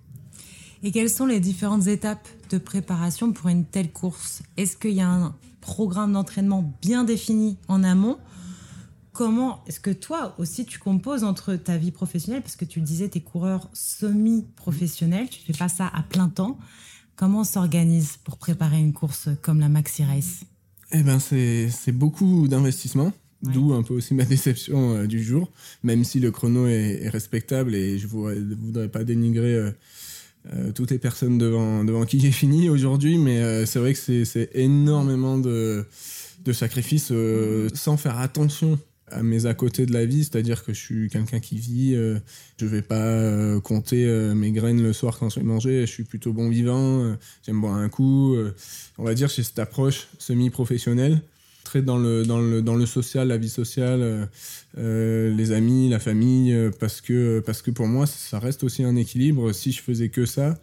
Et 0.83 0.93
quelles 0.93 1.11
sont 1.11 1.27
les 1.27 1.41
différentes 1.41 1.89
étapes 1.89 2.29
de 2.51 2.59
préparation 2.59 3.33
pour 3.33 3.49
une 3.49 3.65
telle 3.65 3.91
course? 3.91 4.43
Est-ce 4.57 4.77
qu'il 4.77 4.93
y 4.93 5.01
a 5.01 5.11
un 5.11 5.35
programme 5.61 6.13
d'entraînement 6.13 6.73
bien 6.81 7.05
défini 7.05 7.59
en 7.67 7.83
amont? 7.83 8.19
Comment 9.13 9.65
est-ce 9.67 9.81
que 9.81 9.91
toi 9.91 10.37
aussi 10.39 10.65
tu 10.65 10.79
composes 10.79 11.25
entre 11.25 11.57
ta 11.57 11.77
vie 11.77 11.91
professionnelle, 11.91 12.43
parce 12.43 12.55
que 12.55 12.65
tu 12.65 12.79
le 12.79 12.85
disais, 12.85 13.09
tu 13.09 13.19
es 13.19 13.21
coureur 13.21 13.69
semi-professionnel, 13.73 15.29
tu 15.29 15.41
fais 15.41 15.59
pas 15.59 15.69
ça 15.69 15.91
à 15.93 16.03
plein 16.05 16.29
temps. 16.29 16.59
Comment 17.17 17.41
on 17.41 17.45
s'organise 17.45 18.17
pour 18.23 18.39
préparer 18.39 18.79
une 18.79 18.93
course 18.93 19.29
comme 19.43 19.59
la 19.59 19.69
Maxi 19.69 20.05
Race? 20.05 20.45
Eh 20.93 21.03
ben, 21.03 21.19
c'est 21.19 21.93
beaucoup 21.93 22.47
d'investissement. 22.47 23.13
D'où 23.43 23.73
un 23.73 23.85
peu 23.85 23.95
aussi 23.95 24.15
ma 24.15 24.25
déception 24.25 24.97
euh, 24.97 25.07
du 25.07 25.23
jour, 25.23 25.53
même 25.85 26.03
si 26.03 26.19
le 26.19 26.33
chrono 26.33 26.67
est, 26.67 27.09
respectable 27.09 27.75
et 27.77 27.97
je 27.97 28.07
ne 28.07 28.55
voudrais 28.57 28.89
pas 28.89 29.05
dénigrer 29.05 29.55
euh, 29.55 29.71
toutes 30.75 30.91
les 30.91 30.99
personnes 30.99 31.39
devant, 31.39 31.85
devant 31.85 32.05
qui 32.05 32.21
j'ai 32.21 32.33
fini 32.33 32.69
aujourd'hui, 32.69 33.19
mais 33.19 33.67
c'est 33.67 33.79
vrai 33.79 33.95
que 33.95 34.25
c'est 34.25 34.51
énormément 34.55 35.39
de, 35.39 35.85
de 36.45 36.53
sacrifices 36.53 37.13
sans 37.75 37.97
faire 37.97 38.19
attention 38.19 38.79
à 39.11 39.23
mes 39.23 39.47
à 39.47 39.55
côté 39.55 39.87
de 39.87 39.93
la 39.93 40.05
vie, 40.05 40.25
c'est-à-dire 40.25 40.65
que 40.65 40.75
je 40.75 40.81
suis 40.81 41.09
quelqu'un 41.09 41.41
qui 41.41 41.59
vit, 41.59 41.95
je 41.95 42.67
vais 42.67 42.83
pas 42.83 43.61
compter 43.61 44.07
mes 44.35 44.53
graines 44.53 44.83
le 44.83 44.93
soir 44.93 45.19
quand 45.19 45.31
je 45.31 45.41
vais 45.41 45.47
manger, 45.47 45.83
je 45.83 45.93
suis 45.93 46.05
plutôt 46.05 46.33
bon 46.33 46.49
vivant, 46.49 47.17
j'aime 47.45 47.61
boire 47.61 47.75
un 47.75 47.89
coup, 47.89 48.37
on 48.99 49.05
va 49.05 49.15
dire 49.15 49.29
j'ai 49.29 49.43
cette 49.43 49.59
approche 49.59 50.09
semi-professionnelle 50.19 51.21
très 51.69 51.83
dans 51.83 51.99
le, 51.99 52.25
dans 52.25 52.41
le, 52.41 52.63
dans 52.63 52.77
le 52.77 52.87
social, 52.87 53.29
la 53.29 53.37
vie 53.37 53.51
sociale, 53.51 54.01
euh, 54.01 54.27
euh, 54.79 55.35
les 55.35 55.53
amis, 55.53 55.91
la 55.91 55.99
famille, 55.99 56.55
euh, 56.55 56.71
parce 56.81 57.03
que, 57.03 57.41
parce 57.41 57.61
que 57.61 57.71
pour 57.71 57.87
moi, 57.87 58.07
ça 58.07 58.39
reste 58.39 58.65
aussi 58.65 58.85
un 58.85 58.97
équilibre. 58.97 59.53
Si 59.53 59.73
je 59.73 59.83
faisais 59.83 60.09
que 60.09 60.25
ça, 60.25 60.55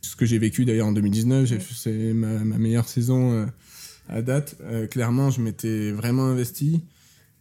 ce 0.00 0.16
que 0.16 0.24
j'ai 0.24 0.38
vécu 0.38 0.64
d'ailleurs 0.64 0.86
en 0.86 0.92
2019, 0.92 1.52
c'est 1.74 1.92
ma, 2.14 2.38
ma, 2.38 2.56
meilleure 2.56 2.88
saison 2.88 3.46
à 4.08 4.22
date. 4.22 4.56
clairement, 4.90 5.30
je 5.30 5.42
m'étais 5.42 5.90
vraiment 5.90 6.24
investi. 6.24 6.80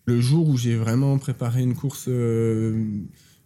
Le 0.06 0.20
jour 0.20 0.50
où 0.50 0.58
j'ai 0.58 0.76
vraiment 0.76 1.18
préparé 1.18 1.62
une 1.62 1.76
course 1.76 2.10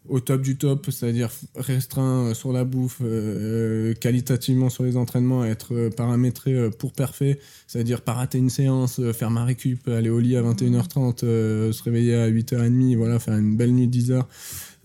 au 0.10 0.20
top 0.20 0.42
du 0.42 0.58
top, 0.58 0.88
c'est-à-dire 0.92 1.30
restreint 1.56 2.34
sur 2.34 2.52
la 2.52 2.64
bouffe, 2.64 3.00
euh, 3.02 3.94
qualitativement 3.94 4.70
sur 4.70 4.84
les 4.84 4.98
entraînements, 4.98 5.46
être 5.46 5.90
paramétré 5.96 6.70
pour 6.78 6.92
parfait, 6.94 7.40
c'est-à-dire 7.68 8.02
pas 8.02 8.14
rater 8.14 8.40
une 8.40 8.50
séance, 8.50 9.00
faire 9.14 9.30
ma 9.30 9.46
récup, 9.46 9.88
aller 9.88 10.10
au 10.10 10.20
lit 10.20 10.36
à 10.36 10.42
21h30, 10.42 11.24
euh, 11.24 11.72
se 11.72 11.84
réveiller 11.84 12.16
à 12.16 12.30
8h30, 12.30 12.96
voilà, 12.98 13.20
faire 13.20 13.38
une 13.38 13.56
belle 13.56 13.72
nuit 13.72 13.88
de 13.88 13.98
10h. 13.98 14.24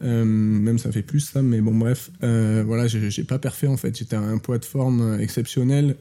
Euh, 0.02 0.24
même 0.24 0.78
ça 0.78 0.92
fait 0.92 1.02
plus 1.02 1.20
ça, 1.20 1.40
mais 1.40 1.60
bon 1.60 1.74
bref, 1.74 2.10
voilà, 2.20 2.86
j'ai 2.86 3.24
pas 3.24 3.38
parfait 3.38 3.66
en 3.66 3.76
fait, 3.76 3.96
j'étais 3.96 4.16
à 4.16 4.20
un 4.20 4.38
poids 4.38 4.58
de 4.58 4.64
forme 4.64 5.18
exceptionnel. 5.20 5.96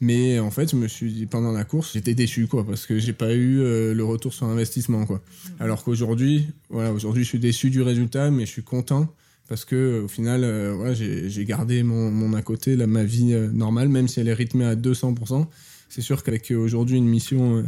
Mais 0.00 0.38
en 0.38 0.50
fait, 0.50 0.70
je 0.70 0.76
me 0.76 0.86
suis 0.86 1.12
dit, 1.12 1.26
pendant 1.26 1.50
la 1.50 1.64
course, 1.64 1.92
j'étais 1.94 2.14
déçu, 2.14 2.46
quoi, 2.46 2.64
parce 2.64 2.86
que 2.86 2.98
j'ai 2.98 3.12
pas 3.12 3.34
eu 3.34 3.60
euh, 3.60 3.94
le 3.94 4.04
retour 4.04 4.32
sur 4.32 4.46
investissement, 4.46 5.06
quoi. 5.06 5.20
Alors 5.58 5.82
qu'aujourd'hui, 5.82 6.46
voilà, 6.70 6.92
aujourd'hui, 6.92 7.24
je 7.24 7.28
suis 7.28 7.40
déçu 7.40 7.70
du 7.70 7.82
résultat, 7.82 8.30
mais 8.30 8.46
je 8.46 8.50
suis 8.50 8.62
content 8.62 9.12
parce 9.48 9.64
que 9.64 10.02
au 10.04 10.08
final, 10.08 10.44
euh, 10.44 10.74
voilà, 10.76 10.94
j'ai 10.94 11.44
gardé 11.44 11.82
mon, 11.82 12.10
mon, 12.10 12.34
à 12.34 12.42
côté, 12.42 12.76
là, 12.76 12.86
ma 12.86 13.02
vie 13.02 13.32
euh, 13.32 13.48
normale, 13.50 13.88
même 13.88 14.06
si 14.06 14.20
elle 14.20 14.28
est 14.28 14.34
rythmée 14.34 14.66
à 14.66 14.76
200%. 14.76 15.46
C'est 15.88 16.02
sûr 16.02 16.22
qu'avec 16.22 16.50
aujourd'hui 16.50 16.98
une 16.98 17.08
mission 17.08 17.64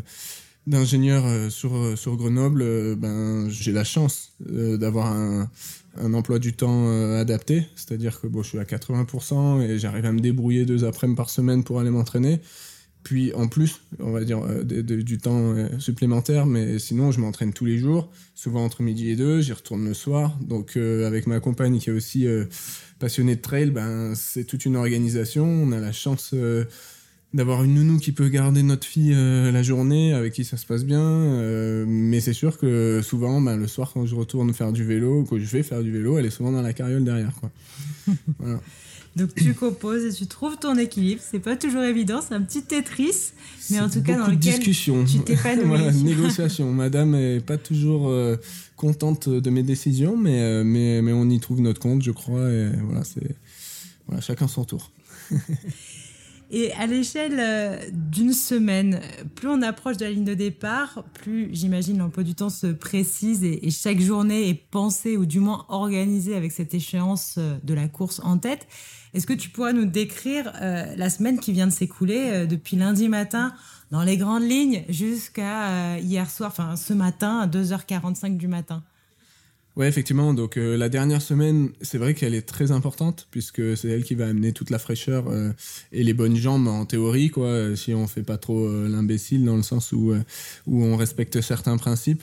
d'ingénieur 0.66 1.50
sur, 1.50 1.98
sur 1.98 2.16
Grenoble, 2.16 2.96
ben, 2.96 3.48
j'ai 3.48 3.72
la 3.72 3.84
chance 3.84 4.32
d'avoir 4.40 5.12
un, 5.12 5.48
emploi 6.14 6.38
du 6.38 6.52
temps 6.52 6.86
euh, 6.88 7.20
adapté, 7.20 7.66
c'est-à-dire 7.74 8.20
que 8.20 8.26
bon, 8.26 8.42
je 8.42 8.50
suis 8.50 8.58
à 8.58 8.64
80% 8.64 9.60
et 9.62 9.78
j'arrive 9.78 10.06
à 10.06 10.12
me 10.12 10.20
débrouiller 10.20 10.64
deux 10.64 10.84
après-midi 10.84 11.16
par 11.16 11.30
semaine 11.30 11.64
pour 11.64 11.80
aller 11.80 11.90
m'entraîner. 11.90 12.40
puis 13.02 13.32
en 13.34 13.48
plus, 13.48 13.80
on 13.98 14.12
va 14.12 14.22
dire 14.24 14.40
du 14.64 15.18
temps 15.18 15.54
supplémentaire, 15.78 16.46
mais 16.46 16.78
sinon 16.78 17.10
je 17.10 17.20
m'entraîne 17.20 17.52
tous 17.52 17.64
les 17.64 17.78
jours, 17.78 18.10
souvent 18.34 18.64
entre 18.64 18.82
midi 18.82 19.10
et 19.10 19.16
deux, 19.16 19.40
j'y 19.40 19.52
retourne 19.52 19.84
le 19.84 19.94
soir. 19.94 20.38
Donc 20.40 20.76
avec 20.76 21.26
ma 21.26 21.40
compagne 21.40 21.78
qui 21.78 21.90
est 21.90 21.92
aussi 21.92 22.26
passionnée 22.98 23.36
de 23.36 23.40
trail, 23.40 23.70
ben 23.70 24.14
c'est 24.14 24.44
toute 24.44 24.64
une 24.64 24.76
organisation. 24.76 25.44
On 25.46 25.72
a 25.72 25.80
la 25.80 25.92
chance 25.92 26.34
d'avoir 27.32 27.62
une 27.62 27.74
nounou 27.74 27.98
qui 27.98 28.12
peut 28.12 28.28
garder 28.28 28.62
notre 28.62 28.86
fille 28.86 29.14
euh, 29.14 29.52
la 29.52 29.62
journée, 29.62 30.12
avec 30.12 30.32
qui 30.32 30.44
ça 30.44 30.56
se 30.56 30.66
passe 30.66 30.84
bien. 30.84 31.00
Euh, 31.00 31.84
mais 31.86 32.20
c'est 32.20 32.32
sûr 32.32 32.58
que 32.58 33.00
souvent, 33.02 33.40
ben, 33.40 33.56
le 33.56 33.66
soir, 33.68 33.92
quand 33.94 34.06
je 34.06 34.14
retourne 34.14 34.52
faire 34.52 34.72
du 34.72 34.84
vélo, 34.84 35.24
que 35.24 35.38
je 35.38 35.46
vais 35.46 35.62
faire 35.62 35.82
du 35.82 35.92
vélo, 35.92 36.18
elle 36.18 36.26
est 36.26 36.30
souvent 36.30 36.52
dans 36.52 36.62
la 36.62 36.72
carriole 36.72 37.04
derrière. 37.04 37.32
Quoi. 37.38 37.50
voilà. 38.38 38.60
Donc 39.16 39.34
tu 39.34 39.54
composes 39.54 40.04
et 40.04 40.12
tu 40.12 40.26
trouves 40.26 40.56
ton 40.56 40.76
équilibre. 40.76 41.20
C'est 41.24 41.40
pas 41.40 41.56
toujours 41.56 41.82
évident, 41.82 42.20
c'est 42.26 42.34
un 42.34 42.42
petit 42.42 42.62
Tetris, 42.62 43.32
mais 43.70 43.80
en 43.80 43.90
tout 43.90 44.02
cas 44.02 44.16
dans 44.16 44.26
lequel 44.28 44.38
discussion. 44.38 45.04
tu 45.04 45.18
t'épanouis. 45.18 45.64
voilà, 45.66 45.90
négociation. 45.90 46.72
Madame 46.72 47.16
est 47.16 47.44
pas 47.44 47.58
toujours 47.58 48.08
euh, 48.08 48.36
contente 48.76 49.28
de 49.28 49.50
mes 49.50 49.64
décisions, 49.64 50.16
mais, 50.16 50.62
mais, 50.62 51.02
mais 51.02 51.12
on 51.12 51.28
y 51.28 51.40
trouve 51.40 51.60
notre 51.60 51.80
compte, 51.80 52.02
je 52.02 52.12
crois. 52.12 52.48
Et 52.50 52.70
voilà, 52.84 53.02
c'est 53.02 53.34
voilà, 54.06 54.20
chacun 54.20 54.46
son 54.46 54.64
tour. 54.64 54.92
Et 56.52 56.72
à 56.72 56.86
l'échelle 56.88 57.38
euh, 57.38 57.78
d'une 57.92 58.32
semaine, 58.32 59.00
plus 59.36 59.48
on 59.48 59.62
approche 59.62 59.96
de 59.96 60.04
la 60.04 60.10
ligne 60.10 60.24
de 60.24 60.34
départ, 60.34 61.04
plus 61.14 61.48
j'imagine 61.52 61.98
l'emploi 61.98 62.24
du 62.24 62.34
temps 62.34 62.50
se 62.50 62.66
précise 62.66 63.44
et, 63.44 63.70
chaque 63.70 64.00
journée 64.00 64.48
est 64.48 64.54
pensée 64.54 65.16
ou 65.16 65.26
du 65.26 65.38
moins 65.38 65.64
organisée 65.68 66.34
avec 66.34 66.50
cette 66.50 66.74
échéance 66.74 67.36
euh, 67.38 67.56
de 67.62 67.72
la 67.72 67.86
course 67.86 68.20
en 68.24 68.36
tête. 68.36 68.66
Est-ce 69.14 69.28
que 69.28 69.32
tu 69.32 69.48
pourrais 69.48 69.72
nous 69.72 69.84
décrire 69.84 70.52
euh, 70.60 70.92
la 70.96 71.08
semaine 71.08 71.38
qui 71.38 71.52
vient 71.52 71.68
de 71.68 71.72
s'écouler 71.72 72.46
depuis 72.48 72.76
lundi 72.76 73.08
matin 73.08 73.54
dans 73.92 74.02
les 74.02 74.16
grandes 74.16 74.42
lignes 74.42 74.82
jusqu'à 74.88 75.98
hier 75.98 76.28
soir, 76.30 76.50
enfin 76.50 76.74
ce 76.74 76.92
matin 76.94 77.38
à 77.38 77.46
2h45 77.46 78.36
du 78.36 78.48
matin? 78.48 78.82
Ouais, 79.76 79.88
effectivement. 79.88 80.34
Donc 80.34 80.56
euh, 80.56 80.76
la 80.76 80.88
dernière 80.88 81.22
semaine, 81.22 81.70
c'est 81.80 81.96
vrai 81.96 82.14
qu'elle 82.14 82.34
est 82.34 82.42
très 82.42 82.72
importante 82.72 83.28
puisque 83.30 83.76
c'est 83.76 83.88
elle 83.88 84.02
qui 84.02 84.16
va 84.16 84.26
amener 84.26 84.52
toute 84.52 84.70
la 84.70 84.80
fraîcheur 84.80 85.28
euh, 85.28 85.52
et 85.92 86.02
les 86.02 86.12
bonnes 86.12 86.36
jambes 86.36 86.66
en 86.66 86.84
théorie, 86.86 87.30
quoi. 87.30 87.76
Si 87.76 87.94
on 87.94 88.08
fait 88.08 88.24
pas 88.24 88.36
trop 88.36 88.66
euh, 88.66 88.88
l'imbécile 88.88 89.44
dans 89.44 89.56
le 89.56 89.62
sens 89.62 89.92
où 89.92 90.12
où 90.66 90.84
on 90.84 90.96
respecte 90.96 91.40
certains 91.40 91.76
principes. 91.76 92.22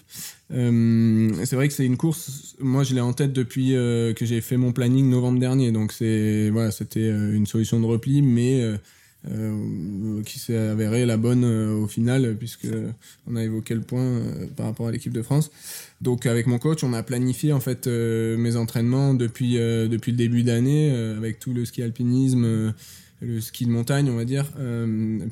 c'est 0.49 1.53
vrai 1.53 1.67
que 1.67 1.73
c'est 1.73 1.85
une 1.85 1.97
course. 1.97 2.55
Moi, 2.59 2.83
je 2.83 2.93
l'ai 2.93 3.01
en 3.01 3.13
tête 3.13 3.33
depuis 3.33 3.69
que 3.69 4.25
j'ai 4.25 4.41
fait 4.41 4.57
mon 4.57 4.73
planning 4.73 5.09
novembre 5.09 5.39
dernier. 5.39 5.71
Donc 5.71 5.93
c'est 5.93 6.49
voilà, 6.49 6.71
c'était 6.71 7.09
une 7.09 7.45
solution 7.45 7.79
de 7.79 7.85
repli, 7.85 8.21
mais 8.21 8.77
euh, 9.25 10.21
qui 10.23 10.39
s'est 10.39 10.55
avérée 10.55 11.05
la 11.05 11.17
bonne 11.17 11.43
euh, 11.43 11.73
au 11.73 11.87
final, 11.87 12.35
puisque 12.37 12.67
on 13.25 13.35
a 13.35 13.43
évoqué 13.43 13.73
le 13.73 13.81
point 13.81 14.03
euh, 14.03 14.45
par 14.55 14.67
rapport 14.67 14.87
à 14.87 14.91
l'équipe 14.91 15.11
de 15.11 15.21
France. 15.21 15.51
Donc 16.01 16.25
avec 16.25 16.47
mon 16.47 16.59
coach, 16.59 16.83
on 16.83 16.93
a 16.93 17.03
planifié 17.03 17.51
en 17.51 17.59
fait 17.59 17.87
mes 17.87 18.55
entraînements 18.55 19.13
depuis 19.13 19.55
depuis 19.55 20.11
le 20.11 20.17
début 20.17 20.43
d'année, 20.43 20.91
avec 21.17 21.39
tout 21.39 21.53
le 21.53 21.65
ski 21.65 21.81
alpinisme 21.81 22.73
le 23.19 23.41
ski 23.41 23.65
de 23.65 23.71
montagne, 23.71 24.11
on 24.11 24.15
va 24.15 24.25
dire. 24.25 24.45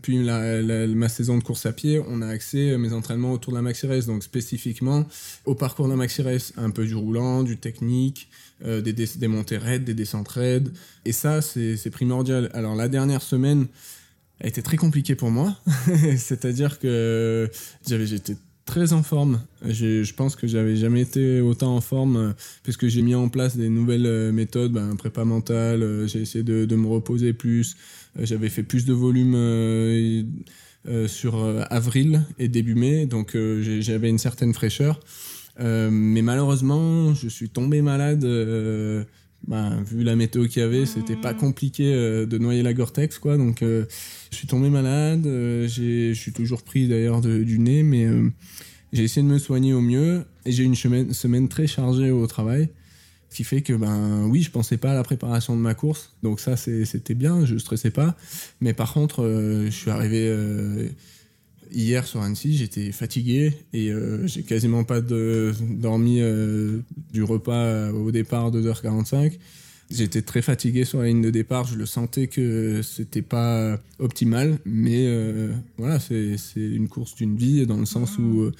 puis 0.01 0.23
la, 0.23 0.87
ma 0.87 1.07
saison 1.07 1.37
de 1.37 1.43
course 1.43 1.67
à 1.67 1.71
pied, 1.71 2.01
on 2.07 2.23
a 2.23 2.27
axé 2.27 2.75
mes 2.77 2.93
entraînements 2.93 3.31
autour 3.31 3.53
de 3.53 3.57
la 3.57 3.61
maxi 3.61 3.85
race, 3.85 4.07
donc 4.07 4.23
spécifiquement 4.23 5.05
au 5.45 5.53
parcours 5.53 5.85
de 5.85 5.91
la 5.91 5.97
maxi 5.97 6.23
race, 6.23 6.51
un 6.57 6.71
peu 6.71 6.85
du 6.85 6.95
roulant, 6.95 7.43
du 7.43 7.57
technique, 7.57 8.27
euh, 8.63 8.79
des, 8.81 9.27
montées 9.27 9.57
raides, 9.57 9.83
des 9.83 9.93
descentes 9.93 10.29
raides. 10.29 10.71
Et 11.03 11.11
ça, 11.11 11.41
c'est 11.41 11.89
primordial. 11.91 12.49
Alors 12.53 12.73
la 12.73 12.87
dernière 12.87 13.21
semaine 13.21 13.67
a 14.39 14.47
été 14.47 14.61
très 14.61 14.77
compliquée 14.77 15.15
pour 15.15 15.29
moi. 15.29 15.57
C'est-à-dire 16.17 16.79
que 16.79 17.49
j'étais 17.85 18.37
très 18.65 18.93
en 18.93 19.03
forme. 19.03 19.41
Je, 19.67 20.13
pense 20.13 20.37
que 20.37 20.47
j'avais 20.47 20.77
jamais 20.77 21.01
été 21.01 21.41
autant 21.41 21.75
en 21.75 21.81
forme 21.81 22.15
euh, 22.15 22.31
puisque 22.63 22.87
j'ai 22.87 23.01
mis 23.01 23.13
en 23.13 23.27
place 23.27 23.57
des 23.57 23.67
nouvelles 23.67 24.05
euh, 24.05 24.31
méthodes, 24.31 24.71
ben, 24.71 24.95
prépa 24.95 25.25
mentale, 25.25 26.07
j'ai 26.07 26.21
essayé 26.21 26.43
de, 26.43 26.75
me 26.75 26.87
reposer 26.87 27.33
plus, 27.33 27.75
j'avais 28.17 28.49
fait 28.49 28.63
plus 28.63 28.85
de 28.85 28.93
volume 28.93 29.35
sur 31.07 31.43
avril 31.69 32.23
et 32.39 32.47
début 32.47 32.75
mai, 32.75 33.05
donc 33.05 33.35
j'avais 33.81 34.09
une 34.09 34.17
certaine 34.17 34.53
fraîcheur. 34.53 35.01
Euh, 35.59 35.89
mais 35.91 36.21
malheureusement, 36.21 37.13
je 37.13 37.27
suis 37.27 37.49
tombé 37.49 37.81
malade. 37.81 38.23
Euh, 38.23 39.03
bah, 39.47 39.77
vu 39.85 40.03
la 40.03 40.15
météo 40.15 40.47
qu'il 40.47 40.61
y 40.61 40.65
avait, 40.65 40.85
c'était 40.85 41.15
pas 41.15 41.33
compliqué 41.33 41.93
euh, 41.93 42.25
de 42.25 42.37
noyer 42.37 42.63
la 42.63 42.73
Gore-Tex, 42.73 43.19
quoi. 43.19 43.37
Donc, 43.37 43.59
je 43.61 43.85
suis 44.31 44.47
tombé 44.47 44.69
malade. 44.69 45.23
je 45.23 46.13
suis 46.13 46.33
toujours 46.33 46.63
pris 46.63 46.87
d'ailleurs 46.87 47.21
du 47.21 47.59
nez, 47.59 47.83
mais 47.83 48.07
j'ai 48.93 49.03
essayé 49.03 49.25
de 49.25 49.31
me 49.31 49.39
soigner 49.39 49.73
au 49.73 49.81
mieux. 49.81 50.25
Et 50.45 50.51
j'ai 50.51 50.63
une 50.63 50.75
semaine, 50.75 51.13
semaine 51.13 51.47
très 51.47 51.67
chargée 51.67 52.11
au 52.11 52.25
travail. 52.27 52.69
Ce 53.29 53.37
qui 53.37 53.43
fait 53.43 53.61
que, 53.61 53.73
ben 53.73 54.27
oui, 54.27 54.43
je 54.43 54.51
pensais 54.51 54.77
pas 54.77 54.91
à 54.91 54.93
la 54.93 55.03
préparation 55.03 55.55
de 55.55 55.61
ma 55.61 55.73
course. 55.73 56.15
Donc, 56.23 56.39
ça, 56.39 56.55
c'était 56.55 57.15
bien, 57.15 57.45
je 57.45 57.57
stressais 57.57 57.91
pas. 57.91 58.15
Mais 58.61 58.73
par 58.73 58.93
contre, 58.93 59.23
je 59.23 59.69
suis 59.69 59.91
arrivé 59.91 60.31
hier 61.71 62.05
sur 62.05 62.21
Annecy, 62.21 62.55
j'étais 62.55 62.91
fatigué 62.91 63.53
et 63.73 63.91
euh, 63.91 64.25
j'ai 64.27 64.43
quasiment 64.43 64.83
pas 64.83 65.01
de, 65.01 65.53
dormi 65.61 66.19
euh, 66.19 66.79
du 67.11 67.23
repas 67.23 67.91
au 67.91 68.11
départ 68.11 68.51
de 68.51 68.61
2h45. 68.61 69.37
J'étais 69.91 70.23
très 70.23 70.41
fatigué 70.41 70.83
sur 70.83 70.99
la 70.99 71.07
ligne 71.07 71.21
de 71.21 71.29
départ, 71.29 71.65
je 71.65 71.75
le 71.75 71.85
sentais 71.85 72.27
que 72.27 72.81
c'était 72.81 73.21
pas 73.21 73.79
optimal, 73.99 74.57
mais 74.65 75.05
euh, 75.05 75.53
voilà, 75.77 75.99
c'est 75.99 76.37
une 76.55 76.87
course 76.87 77.15
d'une 77.15 77.37
vie 77.37 77.67
dans 77.67 77.77
le 77.77 77.85
sens 77.85 78.17
où 78.17 78.51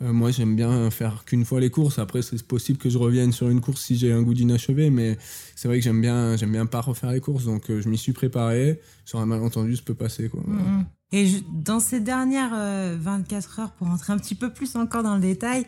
moi 0.00 0.30
j'aime 0.30 0.54
bien 0.54 0.88
faire 0.92 1.24
qu'une 1.24 1.44
fois 1.44 1.58
les 1.58 1.70
courses. 1.70 1.98
Après, 1.98 2.22
c'est 2.22 2.40
possible 2.44 2.78
que 2.78 2.88
je 2.88 2.98
revienne 2.98 3.32
sur 3.32 3.48
une 3.48 3.60
course 3.60 3.82
si 3.82 3.96
j'ai 3.96 4.12
un 4.12 4.22
goût 4.22 4.34
d'inachevé, 4.34 4.90
mais 4.90 5.18
c'est 5.56 5.66
vrai 5.66 5.78
que 5.78 5.84
j'aime 5.84 6.00
bien, 6.00 6.36
j'aime 6.36 6.52
bien 6.52 6.66
pas 6.66 6.80
refaire 6.80 7.10
les 7.10 7.20
courses, 7.20 7.46
donc 7.46 7.64
je 7.68 7.88
m'y 7.88 7.98
suis 7.98 8.12
préparé. 8.12 8.80
Sur 9.04 9.18
un 9.18 9.26
malentendu, 9.26 9.74
ça 9.74 9.82
peut 9.84 9.94
passer 9.94 10.28
quoi. 10.28 10.42
Mm-hmm. 10.42 10.97
Et 11.12 11.42
dans 11.52 11.80
ces 11.80 12.00
dernières 12.00 12.50
24 12.98 13.58
euh, 13.58 13.62
heures, 13.62 13.72
pour 13.72 13.88
entrer 13.88 14.12
un 14.12 14.18
petit 14.18 14.34
peu 14.34 14.52
plus 14.52 14.76
encore 14.76 15.02
dans 15.02 15.14
le 15.14 15.20
détail, 15.20 15.66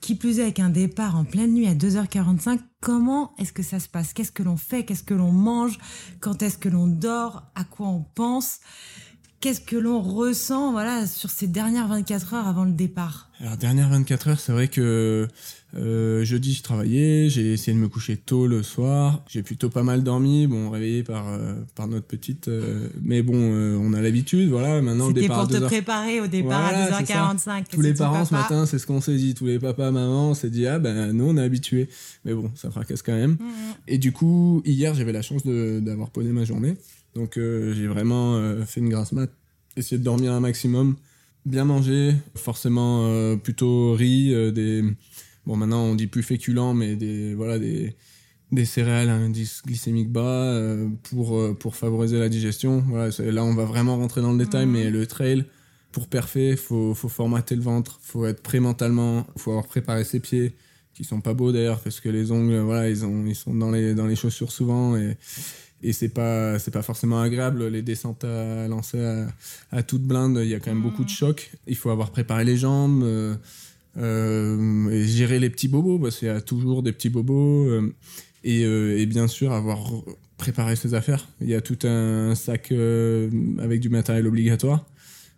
qui 0.00 0.14
plus 0.14 0.38
est 0.38 0.42
avec 0.42 0.60
un 0.60 0.68
départ 0.68 1.16
en 1.16 1.24
pleine 1.24 1.52
nuit 1.52 1.66
à 1.66 1.74
2h45, 1.74 2.60
comment 2.80 3.34
est-ce 3.38 3.52
que 3.52 3.62
ça 3.62 3.80
se 3.80 3.88
passe? 3.88 4.12
Qu'est-ce 4.12 4.32
que 4.32 4.42
l'on 4.42 4.56
fait? 4.56 4.84
Qu'est-ce 4.84 5.02
que 5.02 5.14
l'on 5.14 5.32
mange? 5.32 5.78
Quand 6.20 6.42
est-ce 6.42 6.58
que 6.58 6.68
l'on 6.68 6.86
dort? 6.86 7.50
À 7.54 7.64
quoi 7.64 7.88
on 7.88 8.02
pense? 8.02 8.60
Qu'est-ce 9.40 9.60
que 9.60 9.76
l'on 9.76 10.00
ressent? 10.02 10.72
Voilà, 10.72 11.06
sur 11.06 11.30
ces 11.30 11.46
dernières 11.46 11.88
24 11.88 12.34
heures 12.34 12.46
avant 12.46 12.64
le 12.64 12.72
départ. 12.72 13.30
Alors, 13.40 13.56
dernières 13.56 13.88
24 13.88 14.28
heures, 14.28 14.40
c'est 14.40 14.52
vrai 14.52 14.68
que 14.68 15.28
euh, 15.76 16.24
jeudi, 16.24 16.54
je 16.54 16.62
travaillais, 16.62 17.28
j'ai 17.28 17.52
essayé 17.52 17.76
de 17.76 17.82
me 17.82 17.88
coucher 17.88 18.16
tôt 18.16 18.46
le 18.46 18.62
soir. 18.62 19.22
J'ai 19.28 19.42
plutôt 19.42 19.68
pas 19.68 19.82
mal 19.82 20.02
dormi, 20.02 20.46
bon, 20.46 20.70
réveillé 20.70 21.02
par, 21.02 21.28
euh, 21.28 21.54
par 21.74 21.88
notre 21.88 22.06
petite. 22.06 22.48
Euh, 22.48 22.88
mais 23.02 23.22
bon, 23.22 23.36
on 23.36 23.92
a 23.92 24.00
l'habitude, 24.00 24.48
voilà. 24.48 24.80
Maintenant, 24.80 25.08
le 25.08 25.14
départ 25.14 25.46
pour 25.46 25.48
te 25.48 25.62
préparer 25.64 26.20
au 26.20 26.26
départ 26.26 26.64
à 26.64 26.90
2h45. 26.90 27.64
Tous 27.70 27.82
les 27.82 27.92
parents 27.92 28.24
ce 28.24 28.32
matin, 28.32 28.64
c'est 28.64 28.78
ce 28.78 28.86
qu'on 28.86 29.00
s'est 29.00 29.16
dit. 29.16 29.34
Tous 29.34 29.46
les 29.46 29.58
papas, 29.58 29.90
mamans, 29.90 30.30
on 30.30 30.34
s'est 30.34 30.50
dit, 30.50 30.66
ah 30.66 30.78
ben, 30.78 31.12
nous, 31.12 31.28
on 31.28 31.36
est 31.36 31.42
habitués. 31.42 31.88
Mais 32.24 32.32
bon, 32.32 32.50
ça 32.54 32.70
fracasse 32.70 33.02
quand 33.02 33.16
même. 33.16 33.32
Mm-hmm. 33.32 33.76
Et 33.88 33.98
du 33.98 34.12
coup, 34.12 34.62
hier, 34.64 34.94
j'avais 34.94 35.12
la 35.12 35.22
chance 35.22 35.44
d'avoir 35.44 36.10
posé 36.10 36.30
ma 36.30 36.44
journée. 36.44 36.76
Donc, 37.14 37.34
j'ai 37.34 37.86
vraiment 37.86 38.40
fait 38.64 38.80
une 38.80 38.88
grasse 38.88 39.12
mat, 39.12 39.30
essayé 39.76 39.98
de 39.98 40.04
dormir 40.04 40.32
un 40.32 40.40
maximum, 40.40 40.96
bien 41.44 41.66
manger, 41.66 42.14
forcément 42.36 43.36
plutôt 43.36 43.92
riz, 43.92 44.30
des 44.52 44.82
Bon, 45.48 45.56
maintenant, 45.56 45.82
on 45.84 45.94
dit 45.94 46.08
plus 46.08 46.22
féculent, 46.22 46.74
mais 46.74 46.94
des, 46.94 47.32
voilà, 47.32 47.58
des, 47.58 47.96
des 48.52 48.66
céréales 48.66 49.08
à 49.08 49.14
indice 49.14 49.62
glycémique 49.64 50.12
bas 50.12 50.20
euh, 50.20 50.90
pour, 51.04 51.38
euh, 51.38 51.56
pour 51.58 51.74
favoriser 51.74 52.18
la 52.18 52.28
digestion. 52.28 52.84
Voilà, 52.86 53.10
là, 53.18 53.42
on 53.44 53.54
va 53.54 53.64
vraiment 53.64 53.96
rentrer 53.96 54.20
dans 54.20 54.32
le 54.32 54.38
détail, 54.44 54.66
mhm. 54.66 54.72
mais 54.72 54.90
le 54.90 55.06
trail, 55.06 55.46
pour 55.90 56.06
parfait, 56.06 56.54
faut, 56.54 56.94
faut 56.94 57.08
formater 57.08 57.56
le 57.56 57.62
ventre, 57.62 57.98
faut 58.02 58.26
être 58.26 58.42
prêt 58.42 58.60
mentalement, 58.60 59.26
faut 59.38 59.52
avoir 59.52 59.66
préparé 59.66 60.04
ses 60.04 60.20
pieds, 60.20 60.54
qui 60.92 61.02
sont 61.02 61.22
pas 61.22 61.32
beaux 61.32 61.50
d'ailleurs, 61.50 61.80
parce 61.80 62.00
que 62.00 62.10
les 62.10 62.30
ongles, 62.30 62.58
voilà, 62.58 62.90
ils, 62.90 63.06
ont, 63.06 63.24
ils 63.24 63.34
sont 63.34 63.54
dans 63.54 63.70
les, 63.70 63.94
dans 63.94 64.06
les 64.06 64.16
chaussures 64.16 64.52
souvent 64.52 64.98
et, 64.98 65.16
et 65.82 65.94
c'est 65.94 66.10
pas, 66.10 66.58
c'est 66.58 66.72
pas 66.72 66.82
forcément 66.82 67.22
agréable. 67.22 67.68
Les 67.68 67.80
descentes 67.82 68.24
à 68.24 68.68
lancer 68.68 69.02
à, 69.02 69.28
à 69.70 69.82
toute 69.82 70.02
blinde, 70.02 70.40
il 70.42 70.48
y 70.48 70.54
a 70.54 70.60
quand 70.60 70.72
même 70.72 70.82
beaucoup 70.82 71.04
de 71.04 71.10
mhm. 71.10 71.16
chocs. 71.16 71.52
Il 71.66 71.76
faut 71.76 71.88
avoir 71.88 72.10
préparé 72.10 72.44
les 72.44 72.58
jambes. 72.58 73.02
Euh, 73.02 73.34
et 73.96 75.04
gérer 75.04 75.38
les 75.38 75.50
petits 75.50 75.68
bobos, 75.68 75.98
parce 75.98 76.18
qu'il 76.18 76.28
y 76.28 76.30
a 76.30 76.40
toujours 76.40 76.82
des 76.82 76.92
petits 76.92 77.08
bobos, 77.08 77.66
euh, 77.68 77.94
et, 78.44 78.64
euh, 78.64 78.98
et, 78.98 79.06
bien 79.06 79.26
sûr 79.26 79.52
avoir 79.52 79.90
préparé 80.36 80.76
ses 80.76 80.94
affaires. 80.94 81.28
Il 81.40 81.48
y 81.48 81.54
a 81.54 81.60
tout 81.60 81.78
un 81.84 82.34
sac 82.34 82.72
avec 82.72 83.80
du 83.80 83.88
matériel 83.88 84.26
obligatoire 84.26 84.86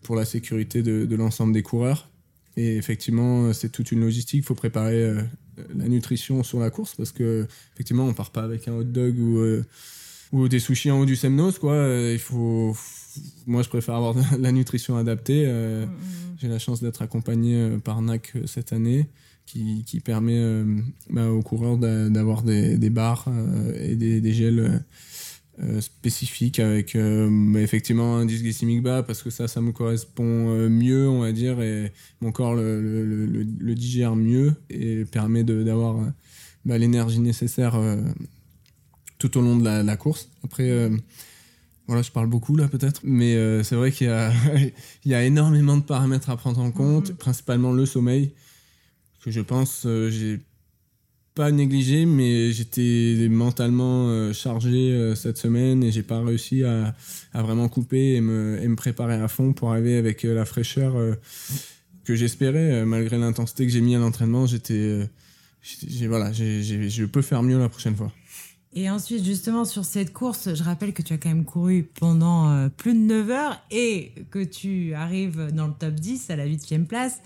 pour 0.02 0.16
la 0.16 0.24
sécurité 0.24 0.82
de, 0.82 1.06
de 1.06 1.16
l'ensemble 1.16 1.52
des 1.52 1.62
coureurs. 1.62 2.08
Et 2.56 2.76
effectivement, 2.76 3.52
c'est 3.52 3.70
toute 3.70 3.92
une 3.92 4.00
logistique. 4.00 4.40
Il 4.40 4.44
faut 4.44 4.54
préparer 4.54 5.14
la 5.74 5.88
nutrition 5.88 6.42
sur 6.42 6.60
la 6.60 6.68
course 6.68 6.94
parce 6.94 7.12
que 7.12 7.46
effectivement, 7.74 8.06
on 8.06 8.12
part 8.12 8.30
pas 8.30 8.42
avec 8.42 8.68
un 8.68 8.74
hot 8.74 8.84
dog 8.84 9.18
ou 9.18 9.40
ou 10.32 10.48
des 10.48 10.60
sushis 10.60 10.90
en 10.90 11.00
haut 11.00 11.06
du 11.06 11.16
Semnos, 11.16 11.58
quoi. 11.58 11.76
il 12.12 12.18
faut, 12.18 12.76
moi, 13.46 13.62
je 13.62 13.68
préfère 13.68 13.94
avoir 13.94 14.14
de 14.14 14.22
la 14.38 14.52
nutrition 14.52 14.96
adaptée. 14.96 15.46
Mm, 15.46 15.84
mm, 15.84 16.36
j'ai 16.38 16.48
la 16.48 16.58
chance 16.58 16.80
d'être 16.82 17.02
accompagné 17.02 17.78
par 17.84 18.00
NAC 18.02 18.34
cette 18.46 18.72
année 18.72 19.08
qui, 19.50 19.84
qui 19.84 20.00
permet 20.00 20.38
euh, 20.38 20.64
bah, 21.08 21.28
aux 21.30 21.42
coureurs 21.42 21.76
d'avoir 21.76 22.42
des, 22.42 22.76
des 22.76 22.90
barres 22.90 23.26
euh, 23.28 23.90
et 23.90 23.96
des, 23.96 24.20
des 24.20 24.32
gels 24.32 24.84
euh, 25.60 25.80
spécifiques 25.80 26.60
avec 26.60 26.96
bah, 26.96 27.60
effectivement 27.60 28.16
un 28.16 28.20
indice 28.20 28.42
glycémique 28.42 28.82
bas 28.82 29.02
parce 29.02 29.22
que 29.22 29.30
ça, 29.30 29.48
ça 29.48 29.60
me 29.60 29.72
correspond 29.72 30.68
mieux, 30.68 31.08
on 31.08 31.20
va 31.20 31.32
dire, 31.32 31.60
et 31.60 31.92
mon 32.20 32.32
corps 32.32 32.54
le, 32.54 32.80
le, 32.80 33.26
le, 33.26 33.74
digère 33.74 34.16
mieux 34.16 34.54
et 34.70 35.04
permet 35.04 35.44
d'avoir 35.44 35.96
bah, 36.64 36.78
l'énergie 36.78 37.20
nécessaire 37.20 37.78
tout 39.20 39.38
au 39.38 39.40
long 39.40 39.56
de 39.56 39.64
la, 39.64 39.84
la 39.84 39.96
course. 39.96 40.28
Après, 40.42 40.90
voilà, 41.86 42.02
je 42.02 42.10
parle 42.10 42.26
beaucoup 42.26 42.56
là 42.56 42.66
peut-être, 42.66 43.02
mais 43.04 43.62
c'est 43.62 43.76
vrai 43.76 43.92
qu'il 43.92 44.08
y, 44.08 44.10
a, 44.10 44.32
il 45.04 45.10
y 45.12 45.14
a 45.14 45.24
énormément 45.24 45.76
de 45.76 45.82
paramètres 45.84 46.30
à 46.30 46.36
prendre 46.36 46.60
en 46.60 46.72
compte, 46.72 47.10
mm-hmm. 47.10 47.16
principalement 47.16 47.72
le 47.72 47.86
sommeil 47.86 48.32
que 49.22 49.30
je 49.30 49.40
pense 49.40 49.82
euh, 49.86 50.10
j'ai 50.10 50.40
pas 51.34 51.52
négligé, 51.52 52.06
mais 52.06 52.52
j'étais 52.52 53.28
mentalement 53.30 54.08
euh, 54.08 54.32
chargé 54.32 54.90
euh, 54.90 55.14
cette 55.14 55.38
semaine 55.38 55.84
et 55.84 55.92
j'ai 55.92 56.02
pas 56.02 56.22
réussi 56.22 56.64
à, 56.64 56.94
à, 57.32 57.42
vraiment 57.42 57.68
couper 57.68 58.14
et 58.14 58.20
me, 58.20 58.58
et 58.60 58.66
me, 58.66 58.76
préparer 58.76 59.14
à 59.14 59.28
fond 59.28 59.52
pour 59.52 59.70
arriver 59.70 59.96
avec 59.96 60.24
la 60.24 60.44
fraîcheur 60.44 60.94
que 62.04 62.16
j'espérais. 62.16 62.84
malgré 62.84 63.16
l'intensité 63.16 63.64
que 63.64 63.72
j'ai 63.72 63.80
mis 63.80 63.94
à 63.94 64.00
l'entraînement, 64.00 64.46
j'étais, 64.46 65.08
voilà, 66.08 66.32
je 66.32 67.04
peux 67.04 67.22
faire 67.22 67.42
mieux 67.42 67.58
la 67.58 67.68
prochaine 67.68 67.94
fois. 67.94 68.12
Et 68.72 68.88
ensuite, 68.88 69.24
justement, 69.24 69.64
sur 69.64 69.84
cette 69.84 70.12
course, 70.12 70.54
je 70.54 70.62
rappelle 70.62 70.92
que 70.92 71.02
tu 71.02 71.12
as 71.12 71.18
quand 71.18 71.28
même 71.28 71.44
couru 71.44 71.90
pendant 71.98 72.50
euh, 72.50 72.68
plus 72.68 72.94
de 72.94 73.00
9 73.00 73.30
heures 73.30 73.60
et 73.72 74.12
que 74.30 74.44
tu 74.44 74.94
arrives 74.94 75.50
dans 75.52 75.66
le 75.66 75.72
top 75.72 75.94
10 75.94 76.30
à 76.30 76.36
la 76.36 76.44
8 76.44 76.86
place. 76.86 77.20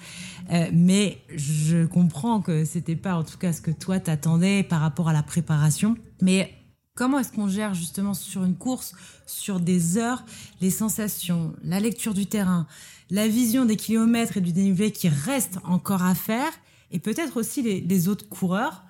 Euh, 0.50 0.70
mais 0.72 1.18
je 1.36 1.84
comprends 1.84 2.40
que 2.40 2.64
c'était 2.64 2.96
pas 2.96 3.14
en 3.14 3.24
tout 3.24 3.36
cas 3.36 3.52
ce 3.52 3.60
que 3.60 3.70
toi 3.70 4.00
t'attendais 4.00 4.62
par 4.62 4.80
rapport 4.80 5.10
à 5.10 5.12
la 5.12 5.22
préparation. 5.22 5.98
Mais 6.22 6.50
comment 6.94 7.18
est-ce 7.18 7.32
qu'on 7.32 7.48
gère 7.48 7.74
justement 7.74 8.14
sur 8.14 8.44
une 8.44 8.56
course, 8.56 8.94
sur 9.26 9.60
des 9.60 9.98
heures, 9.98 10.24
les 10.62 10.70
sensations, 10.70 11.52
la 11.62 11.78
lecture 11.78 12.14
du 12.14 12.24
terrain, 12.24 12.66
la 13.10 13.28
vision 13.28 13.66
des 13.66 13.76
kilomètres 13.76 14.38
et 14.38 14.40
du 14.40 14.54
dénivelé 14.54 14.92
qui 14.92 15.10
reste 15.10 15.58
encore 15.64 16.04
à 16.04 16.14
faire 16.14 16.52
et 16.90 17.00
peut-être 17.00 17.36
aussi 17.36 17.60
les 17.82 18.08
autres 18.08 18.30
coureurs? 18.30 18.82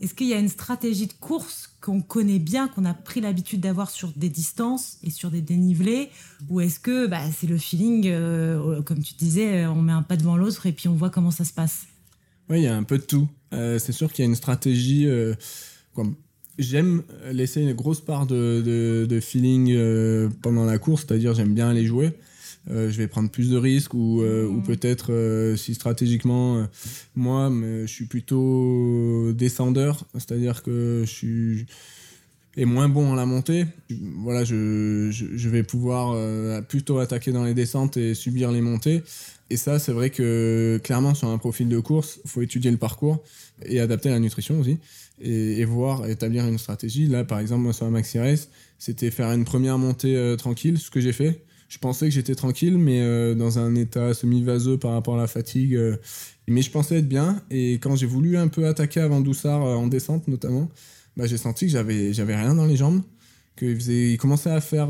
Est-ce 0.00 0.14
qu'il 0.14 0.28
y 0.28 0.34
a 0.34 0.38
une 0.38 0.48
stratégie 0.48 1.06
de 1.06 1.12
course 1.12 1.76
qu'on 1.80 2.00
connaît 2.00 2.38
bien, 2.38 2.68
qu'on 2.68 2.86
a 2.86 2.94
pris 2.94 3.20
l'habitude 3.20 3.60
d'avoir 3.60 3.90
sur 3.90 4.12
des 4.16 4.30
distances 4.30 4.96
et 5.02 5.10
sur 5.10 5.30
des 5.30 5.42
dénivelés 5.42 6.08
Ou 6.48 6.62
est-ce 6.62 6.80
que 6.80 7.06
bah, 7.06 7.20
c'est 7.38 7.46
le 7.46 7.58
feeling, 7.58 8.06
euh, 8.06 8.80
comme 8.82 9.02
tu 9.02 9.12
disais, 9.14 9.64
euh, 9.64 9.70
on 9.70 9.82
met 9.82 9.92
un 9.92 10.02
pas 10.02 10.16
devant 10.16 10.38
l'autre 10.38 10.64
et 10.64 10.72
puis 10.72 10.88
on 10.88 10.94
voit 10.94 11.10
comment 11.10 11.30
ça 11.30 11.44
se 11.44 11.52
passe? 11.52 11.86
Oui, 12.48 12.60
il 12.60 12.64
y 12.64 12.66
a 12.66 12.74
un 12.74 12.82
peu 12.82 12.96
de 12.96 13.02
tout. 13.02 13.28
Euh, 13.52 13.78
c'est 13.78 13.92
sûr 13.92 14.10
qu'il 14.10 14.24
y 14.24 14.26
a 14.26 14.30
une 14.30 14.36
stratégie. 14.36 15.06
J'aime 16.58 17.02
laisser 17.30 17.60
une 17.60 17.74
grosse 17.74 18.00
part 18.00 18.26
de, 18.26 19.06
de 19.06 19.20
feeling 19.20 19.76
pendant 20.42 20.64
la 20.64 20.78
course, 20.78 21.04
c'est-à-dire 21.06 21.34
j'aime 21.34 21.54
bien 21.54 21.68
aller 21.68 21.84
jouer. 21.84 22.12
Euh, 22.70 22.90
je 22.90 22.98
vais 22.98 23.08
prendre 23.08 23.30
plus 23.30 23.50
de 23.50 23.56
risques 23.56 23.94
ou, 23.94 24.22
euh, 24.22 24.46
ou 24.46 24.58
mm. 24.58 24.62
peut-être 24.62 25.12
euh, 25.12 25.56
si 25.56 25.74
stratégiquement, 25.74 26.66
moi, 27.14 27.50
je 27.52 27.86
suis 27.86 28.06
plutôt 28.06 29.32
descendeur, 29.32 30.04
c'est-à-dire 30.14 30.62
que 30.62 31.02
je 31.04 31.10
suis 31.10 31.66
est 32.56 32.64
moins 32.64 32.88
bon 32.88 33.12
en 33.12 33.14
la 33.14 33.26
montée. 33.26 33.64
Voilà, 34.18 34.44
je, 34.44 35.08
je, 35.10 35.48
vais 35.48 35.62
pouvoir 35.62 36.62
plutôt 36.64 36.98
attaquer 36.98 37.30
dans 37.30 37.44
les 37.44 37.54
descentes 37.54 37.96
et 37.96 38.14
subir 38.14 38.50
les 38.50 38.60
montées. 38.60 39.02
Et 39.50 39.56
ça, 39.56 39.78
c'est 39.78 39.92
vrai 39.92 40.10
que 40.10 40.80
clairement, 40.82 41.14
sur 41.14 41.28
un 41.28 41.38
profil 41.38 41.68
de 41.68 41.78
course, 41.78 42.18
il 42.24 42.30
faut 42.30 42.42
étudier 42.42 42.70
le 42.72 42.76
parcours 42.76 43.22
et 43.64 43.80
adapter 43.80 44.10
la 44.10 44.18
nutrition 44.18 44.58
aussi. 44.60 44.78
Et, 45.20 45.60
et, 45.60 45.64
voir, 45.64 46.08
établir 46.08 46.46
une 46.46 46.58
stratégie. 46.58 47.06
Là, 47.06 47.24
par 47.24 47.38
exemple, 47.38 47.62
moi, 47.62 47.72
sur 47.72 47.84
la 47.84 47.92
Maxi 47.92 48.18
Race, 48.18 48.48
c'était 48.78 49.12
faire 49.12 49.30
une 49.30 49.44
première 49.44 49.78
montée 49.78 50.34
tranquille, 50.36 50.78
ce 50.78 50.90
que 50.90 51.00
j'ai 51.00 51.12
fait 51.12 51.44
je 51.70 51.78
pensais 51.78 52.06
que 52.06 52.12
j'étais 52.12 52.34
tranquille, 52.34 52.76
mais 52.76 53.00
euh, 53.00 53.34
dans 53.36 53.60
un 53.60 53.76
état 53.76 54.12
semi-vaseux 54.12 54.76
par 54.76 54.90
rapport 54.90 55.14
à 55.14 55.20
la 55.20 55.28
fatigue. 55.28 55.76
Euh, 55.76 55.96
mais 56.48 56.62
je 56.62 56.70
pensais 56.70 56.96
être 56.96 57.08
bien. 57.08 57.40
Et 57.48 57.74
quand 57.74 57.94
j'ai 57.94 58.06
voulu 58.06 58.36
un 58.36 58.48
peu 58.48 58.66
attaquer 58.66 59.00
avant 59.00 59.20
Doussard, 59.20 59.64
euh, 59.64 59.76
en 59.76 59.86
descente 59.86 60.26
notamment, 60.26 60.68
bah, 61.16 61.26
j'ai 61.26 61.36
senti 61.36 61.66
que 61.66 61.72
j'avais, 61.72 62.12
rien 62.12 62.56
dans 62.56 62.66
les 62.66 62.76
jambes. 62.76 63.02
Qu'il 63.56 63.76
faisait, 63.76 64.10
il 64.12 64.18
commençait 64.18 64.50
à 64.50 64.60
faire 64.60 64.88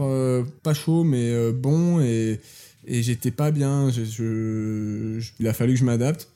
pas 0.62 0.74
chaud, 0.74 1.04
mais 1.04 1.52
bon. 1.52 2.00
Et, 2.00 2.40
et 2.86 3.02
j'étais 3.02 3.30
pas 3.30 3.50
bien. 3.50 3.90
Je, 3.90 5.20
il 5.38 5.48
a 5.48 5.52
fallu 5.52 5.74
que 5.74 5.80
je 5.80 5.84
m'adapte. 5.84 6.28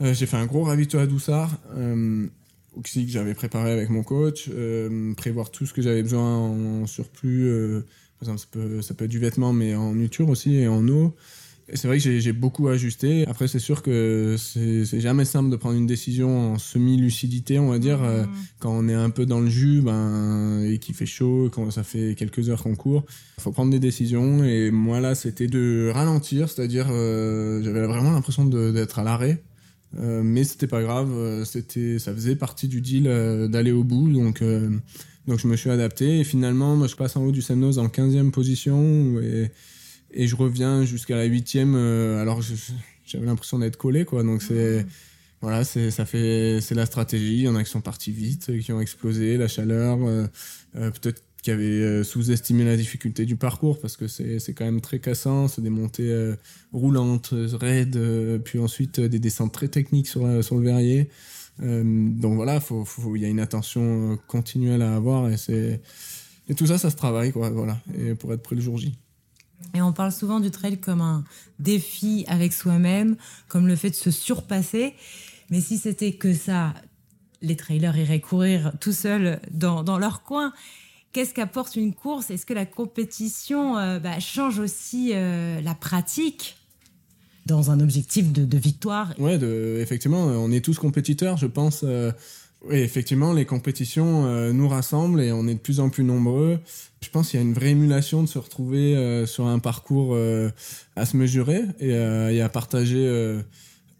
j'ai 0.00 0.26
fait 0.26 0.36
un 0.36 0.46
gros 0.46 0.62
ravito 0.62 0.98
à 0.98 1.06
Doussard. 1.06 1.58
aussi 2.76 3.06
que 3.06 3.10
j'avais 3.10 3.34
préparé 3.34 3.72
avec 3.72 3.90
mon 3.90 4.04
coach. 4.04 4.48
prévoir 5.16 5.50
tout 5.50 5.66
ce 5.66 5.72
que 5.72 5.82
j'avais 5.82 6.02
besoin 6.02 6.36
en 6.36 6.86
surplus 6.86 7.82
par 8.18 8.28
exemple, 8.28 8.40
ça 8.40 8.46
peut, 8.50 8.82
ça 8.82 8.94
peut 8.94 9.04
être 9.04 9.10
du 9.10 9.18
vêtement, 9.18 9.52
mais 9.52 9.74
en 9.74 9.94
nuture 9.94 10.28
aussi 10.28 10.54
et 10.56 10.68
en 10.68 10.86
eau. 10.88 11.14
Et 11.70 11.76
c'est 11.76 11.86
vrai 11.86 11.98
que 11.98 12.18
j'ai 12.18 12.32
beaucoup 12.32 12.68
ajusté. 12.68 13.26
Après, 13.26 13.46
c'est 13.46 13.58
sûr 13.58 13.82
que 13.82 14.36
c'est 14.38 15.00
jamais 15.00 15.26
simple 15.26 15.50
de 15.50 15.56
prendre 15.56 15.76
une 15.76 15.86
décision 15.86 16.54
en 16.54 16.58
semi-lucidité, 16.58 17.58
on 17.58 17.68
va 17.68 17.78
dire, 17.78 18.02
euh, 18.02 18.24
mmh. 18.24 18.28
quand 18.58 18.72
on 18.72 18.88
est 18.88 18.94
un 18.94 19.10
peu 19.10 19.26
dans 19.26 19.40
le 19.40 19.50
jus 19.50 19.82
ben, 19.82 20.62
et 20.64 20.78
qu'il 20.78 20.94
fait 20.94 21.04
chaud, 21.04 21.50
quand 21.52 21.70
ça 21.70 21.82
fait 21.82 22.14
quelques 22.16 22.48
heures 22.48 22.62
qu'on 22.62 22.74
court. 22.74 23.04
Il 23.36 23.42
faut 23.42 23.52
prendre 23.52 23.70
des 23.70 23.80
décisions. 23.80 24.44
Et 24.44 24.70
moi, 24.70 25.00
là, 25.00 25.14
c'était 25.14 25.46
de 25.46 25.90
ralentir, 25.92 26.48
c'est-à-dire, 26.48 26.86
euh, 26.90 27.62
j'avais 27.62 27.86
vraiment 27.86 28.12
l'impression 28.12 28.46
d'être 28.46 28.98
à 28.98 29.04
l'arrêt. 29.04 29.42
Euh, 29.98 30.22
mais 30.22 30.44
c'était 30.44 30.66
pas 30.66 30.82
grave, 30.82 31.10
euh, 31.12 31.44
c'était, 31.44 31.98
ça 31.98 32.12
faisait 32.14 32.36
partie 32.36 32.68
du 32.68 32.80
deal 32.80 33.04
d'aller 33.50 33.72
au 33.72 33.84
bout. 33.84 34.10
Donc, 34.10 34.42
donc 35.28 35.38
je 35.38 35.46
me 35.46 35.56
suis 35.56 35.70
adapté 35.70 36.20
et 36.20 36.24
finalement, 36.24 36.74
moi, 36.74 36.86
je 36.86 36.96
passe 36.96 37.14
en 37.16 37.22
haut 37.22 37.32
du 37.32 37.42
Semnos 37.42 37.76
en 37.76 37.88
15e 37.88 38.30
position 38.30 39.20
et, 39.20 39.50
et 40.10 40.26
je 40.26 40.34
reviens 40.34 40.84
jusqu'à 40.84 41.16
la 41.16 41.28
8e 41.28 41.74
euh, 41.74 42.22
alors 42.22 42.40
j'avais 43.04 43.26
l'impression 43.26 43.58
d'être 43.58 43.76
collé 43.76 44.06
quoi. 44.06 44.22
Donc 44.22 44.42
c'est 44.42 44.86
voilà, 45.42 45.64
c'est 45.64 45.90
ça 45.90 46.06
fait 46.06 46.60
c'est 46.62 46.74
la 46.74 46.86
stratégie, 46.86 47.36
il 47.36 47.42
y 47.42 47.48
en 47.48 47.56
a 47.56 47.62
qui 47.62 47.70
sont 47.70 47.82
partis 47.82 48.10
vite, 48.10 48.58
qui 48.60 48.72
ont 48.72 48.80
explosé, 48.80 49.36
la 49.36 49.48
chaleur 49.48 49.98
euh, 50.02 50.26
euh, 50.76 50.90
peut-être 50.90 51.22
qui 51.42 51.50
avaient 51.50 52.02
sous-estimé 52.02 52.64
la 52.64 52.76
difficulté 52.76 53.26
du 53.26 53.36
parcours 53.36 53.78
parce 53.80 53.98
que 53.98 54.08
c'est 54.08 54.38
c'est 54.38 54.54
quand 54.54 54.64
même 54.64 54.80
très 54.80 54.98
cassant, 54.98 55.46
c'est 55.46 55.62
des 55.62 55.70
montées 55.70 56.34
roulantes, 56.72 57.32
raides, 57.52 58.40
puis 58.44 58.58
ensuite 58.58 58.98
des 58.98 59.18
descentes 59.20 59.52
très 59.52 59.68
techniques 59.68 60.08
sur 60.08 60.42
sur 60.42 60.56
le 60.56 60.64
verrier. 60.64 61.10
Euh, 61.62 61.82
donc 61.84 62.36
voilà, 62.36 62.60
il 63.14 63.20
y 63.20 63.24
a 63.24 63.28
une 63.28 63.40
attention 63.40 64.12
euh, 64.12 64.16
continuelle 64.26 64.82
à 64.82 64.94
avoir 64.94 65.28
et 65.30 66.54
tout 66.54 66.66
ça, 66.66 66.78
ça 66.78 66.90
se 66.90 66.96
travaille 66.96 67.32
quoi, 67.32 67.50
voilà, 67.50 67.78
et 67.94 68.14
pour 68.14 68.32
être 68.32 68.42
prêt 68.42 68.56
le 68.56 68.62
jour 68.62 68.78
J. 68.78 68.96
Et 69.74 69.82
on 69.82 69.92
parle 69.92 70.12
souvent 70.12 70.40
du 70.40 70.50
trail 70.50 70.78
comme 70.78 71.00
un 71.00 71.24
défi 71.58 72.24
avec 72.28 72.52
soi-même, 72.52 73.16
comme 73.48 73.66
le 73.66 73.76
fait 73.76 73.90
de 73.90 73.96
se 73.96 74.10
surpasser. 74.10 74.94
Mais 75.50 75.60
si 75.60 75.78
c'était 75.78 76.12
que 76.12 76.32
ça, 76.32 76.74
les 77.42 77.56
trailers 77.56 77.96
iraient 77.96 78.20
courir 78.20 78.72
tout 78.80 78.92
seuls 78.92 79.40
dans, 79.50 79.82
dans 79.82 79.98
leur 79.98 80.22
coin. 80.22 80.52
Qu'est-ce 81.12 81.34
qu'apporte 81.34 81.74
une 81.74 81.92
course? 81.92 82.30
Est-ce 82.30 82.46
que 82.46 82.54
la 82.54 82.66
compétition 82.66 83.76
euh, 83.76 83.98
bah, 83.98 84.20
change 84.20 84.58
aussi 84.58 85.12
la 85.12 85.74
pratique? 85.74 86.56
Dans 87.48 87.70
un 87.70 87.80
objectif 87.80 88.30
de, 88.30 88.58
victoire. 88.58 89.12
Ouais, 89.18 89.38
de, 89.38 89.78
effectivement, 89.80 90.24
on 90.24 90.52
est 90.52 90.60
tous 90.60 90.78
compétiteurs, 90.78 91.36
je 91.36 91.46
pense. 91.46 91.80
Euh, 91.82 92.12
effectivement, 92.70 93.32
les 93.32 93.46
compétitions 93.46 94.26
euh, 94.26 94.52
nous 94.52 94.68
rassemblent 94.68 95.20
et 95.20 95.32
on 95.32 95.48
est 95.48 95.54
de 95.54 95.58
plus 95.58 95.80
en 95.80 95.88
plus 95.88 96.04
nombreux. 96.04 96.58
Je 97.00 97.08
pense 97.08 97.30
qu'il 97.30 97.40
y 97.40 97.42
a 97.42 97.46
une 97.46 97.54
vraie 97.54 97.70
émulation 97.70 98.22
de 98.22 98.28
se 98.28 98.38
retrouver 98.38 98.94
euh, 98.94 99.26
sur 99.26 99.46
un 99.46 99.58
parcours 99.58 100.16
à 100.94 101.06
se 101.06 101.16
mesurer 101.16 101.62
et, 101.80 102.40
à 102.40 102.48
partager 102.48 103.38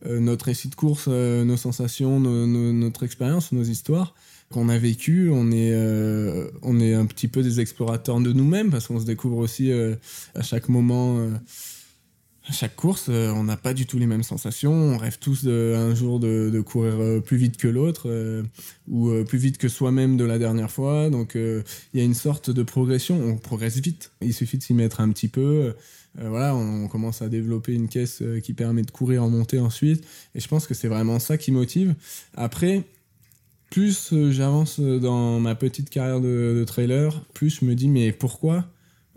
notre 0.04 0.46
récit 0.46 0.68
de 0.68 0.74
course, 0.74 1.08
nos 1.08 1.56
sensations, 1.56 2.20
notre 2.20 3.02
expérience, 3.04 3.52
nos 3.52 3.64
histoires 3.64 4.14
qu'on 4.50 4.68
a 4.68 4.78
vécues. 4.78 5.30
On 5.32 5.50
est, 5.52 5.74
on 6.62 6.80
est 6.80 6.94
un 6.94 7.06
petit 7.06 7.28
peu 7.28 7.42
des 7.42 7.60
explorateurs 7.60 8.20
de 8.20 8.32
nous-mêmes 8.32 8.70
parce 8.70 8.88
qu'on 8.88 9.00
se 9.00 9.06
découvre 9.06 9.38
aussi 9.38 9.70
à 10.34 10.42
chaque 10.42 10.68
moment 10.68 11.30
chaque 12.52 12.76
course, 12.76 13.06
euh, 13.08 13.30
on 13.32 13.44
n'a 13.44 13.56
pas 13.56 13.74
du 13.74 13.86
tout 13.86 13.98
les 13.98 14.06
mêmes 14.06 14.22
sensations. 14.22 14.72
On 14.72 14.96
rêve 14.96 15.18
tous 15.18 15.44
de, 15.44 15.74
un 15.76 15.94
jour 15.94 16.18
de, 16.18 16.60
courir 16.60 16.94
euh, 16.98 17.20
plus 17.20 17.36
vite 17.36 17.56
que 17.56 17.68
l'autre 17.68 18.08
euh, 18.08 18.42
ou 18.88 19.10
plus 19.24 19.38
vite 19.38 19.58
que 19.58 19.68
soi-même 19.68 20.16
de 20.16 20.24
la 20.24 20.38
dernière 20.38 20.70
fois. 20.70 21.10
Donc 21.10 21.34
il 21.34 21.64
y 21.94 22.00
a 22.00 22.04
une 22.04 22.14
sorte 22.14 22.50
de 22.50 22.62
progression. 22.62 23.20
On 23.22 23.36
progresse 23.36 23.78
vite. 23.78 24.12
Il 24.22 24.32
suffit 24.32 24.58
de 24.58 24.62
s'y 24.62 24.74
mettre 24.74 25.00
un 25.00 25.10
petit 25.10 25.28
peu. 25.28 25.74
voilà, 26.18 26.54
on, 26.54 26.88
commence 26.88 27.22
à 27.22 27.28
développer 27.28 27.74
une 27.74 27.88
caisse 27.88 28.22
qui 28.42 28.54
permet 28.54 28.82
de 28.82 28.90
courir 28.90 29.24
en 29.24 29.28
montée 29.28 29.60
ensuite. 29.60 30.04
Et 30.34 30.40
je 30.40 30.48
pense 30.48 30.66
que 30.66 30.74
c'est 30.74 30.88
vraiment 30.88 31.18
ça 31.18 31.36
qui 31.36 31.52
motive. 31.52 31.94
Après, 32.34 32.84
plus 33.70 34.14
j'avance 34.30 34.80
dans 34.80 35.38
ma 35.38 35.54
petite 35.54 35.90
carrière 35.90 36.20
de, 36.20 36.64
trailer, 36.66 37.24
plus 37.34 37.60
je 37.60 37.64
me 37.64 37.74
dis 37.74 37.88
mais 37.88 38.12
pourquoi 38.12 38.64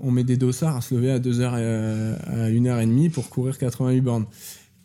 on 0.02 0.12
met 0.12 0.24
des 0.24 0.38
dossards 0.38 0.76
à 0.76 0.82
se 0.82 0.94
lever 0.94 1.12
à 1.12 1.20
2h 1.20 1.44
à 1.44 2.50
1h30 2.50 3.12
pour 3.12 3.30
courir 3.30 3.58
88 3.58 4.02
bornes. 4.02 4.26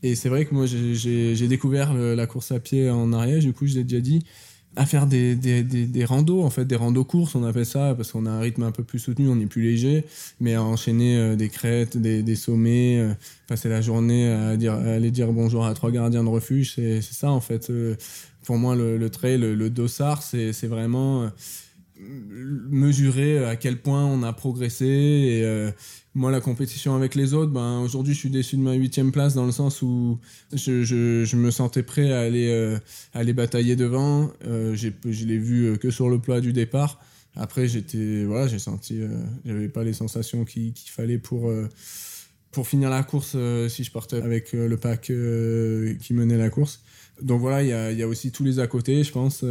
Et 0.02 0.14
c'est 0.14 0.28
vrai 0.28 0.44
que 0.44 0.54
moi 0.54 0.66
j'ai 0.66 1.48
découvert 1.48 1.94
la 1.94 2.26
course 2.26 2.52
à 2.52 2.60
pied 2.60 2.90
en 2.90 3.12
Ariège, 3.12 3.44
du 3.44 3.52
coup 3.52 3.66
je 3.66 3.74
l'ai 3.74 3.84
déjà 3.84 4.00
dit, 4.00 4.24
à 4.76 4.84
faire 4.84 5.06
des, 5.06 5.34
des, 5.34 5.62
des, 5.62 6.04
randos, 6.04 6.42
en 6.42 6.50
fait, 6.50 6.66
des 6.66 6.76
randos 6.76 7.04
courses, 7.04 7.34
on 7.34 7.44
appelle 7.44 7.64
ça, 7.64 7.94
parce 7.96 8.12
qu'on 8.12 8.26
a 8.26 8.30
un 8.30 8.40
rythme 8.40 8.62
un 8.62 8.72
peu 8.72 8.84
plus 8.84 8.98
soutenu, 8.98 9.28
on 9.28 9.40
est 9.40 9.46
plus 9.46 9.62
léger, 9.62 10.04
mais 10.38 10.54
à 10.54 10.62
enchaîner 10.62 11.16
euh, 11.16 11.34
des 11.34 11.48
crêtes, 11.48 11.96
des, 11.96 12.36
sommets, 12.36 12.98
euh, 12.98 13.14
passer 13.48 13.70
la 13.70 13.80
journée 13.80 14.30
à, 14.30 14.56
dire, 14.58 14.74
aller 14.74 15.10
dire 15.10 15.32
bonjour 15.32 15.64
à 15.64 15.72
trois 15.72 15.90
gardiens 15.90 16.22
de 16.22 16.28
refuge, 16.28 16.74
c'est 16.74 17.00
ça, 17.00 17.30
en 17.30 17.40
fait. 17.40 17.70
Euh, 17.70 17.96
pour 18.44 18.58
moi, 18.58 18.76
le, 18.76 18.98
le 18.98 19.10
trail, 19.10 19.38
le, 19.38 19.54
le 19.54 19.70
dossard, 19.70 20.22
c'est 20.22 20.66
vraiment 20.66 21.30
mesurer 21.98 23.44
à 23.44 23.56
quel 23.56 23.80
point 23.80 24.04
on 24.04 24.22
a 24.22 24.32
progressé 24.32 24.84
et 24.86 25.72
moi, 26.16 26.30
la 26.30 26.40
compétition 26.40 26.96
avec 26.96 27.14
les 27.14 27.34
autres, 27.34 27.52
ben, 27.52 27.80
aujourd'hui, 27.80 28.14
je 28.14 28.18
suis 28.18 28.30
déçu 28.30 28.56
de 28.56 28.62
ma 28.62 28.72
huitième 28.72 29.12
place 29.12 29.34
dans 29.34 29.44
le 29.44 29.52
sens 29.52 29.82
où 29.82 30.18
je, 30.50 30.82
je, 30.82 31.36
me 31.36 31.50
sentais 31.50 31.82
prêt 31.82 32.10
à 32.10 32.20
aller, 32.20 32.48
euh, 32.48 32.78
aller 33.12 33.34
batailler 33.34 33.76
devant. 33.76 34.30
Euh, 34.46 34.74
je 34.74 35.26
l'ai 35.26 35.36
vu 35.36 35.66
euh, 35.66 35.76
que 35.76 35.90
sur 35.90 36.08
le 36.08 36.18
plat 36.18 36.40
du 36.40 36.54
départ. 36.54 37.02
Après, 37.34 37.68
j'étais, 37.68 38.24
voilà, 38.24 38.48
j'ai 38.48 38.58
senti, 38.58 38.98
euh, 38.98 39.08
j'avais 39.44 39.68
pas 39.68 39.84
les 39.84 39.92
sensations 39.92 40.46
qu'il 40.46 40.72
fallait 40.86 41.18
pour, 41.18 41.52
pour 42.50 42.66
finir 42.66 42.88
la 42.88 43.02
course 43.02 43.36
si 43.68 43.84
je 43.84 43.90
partais 43.90 44.16
avec 44.16 44.54
le 44.54 44.76
pack 44.78 45.12
qui 46.00 46.14
menait 46.14 46.38
la 46.38 46.48
course. 46.48 46.80
Donc 47.20 47.42
voilà, 47.42 47.62
il 47.62 47.68
y 47.68 47.74
a, 47.74 47.92
y 47.92 48.02
a, 48.02 48.08
aussi 48.08 48.32
tous 48.32 48.42
les 48.42 48.58
à 48.58 48.66
côté, 48.66 49.04
je 49.04 49.12
pense 49.12 49.44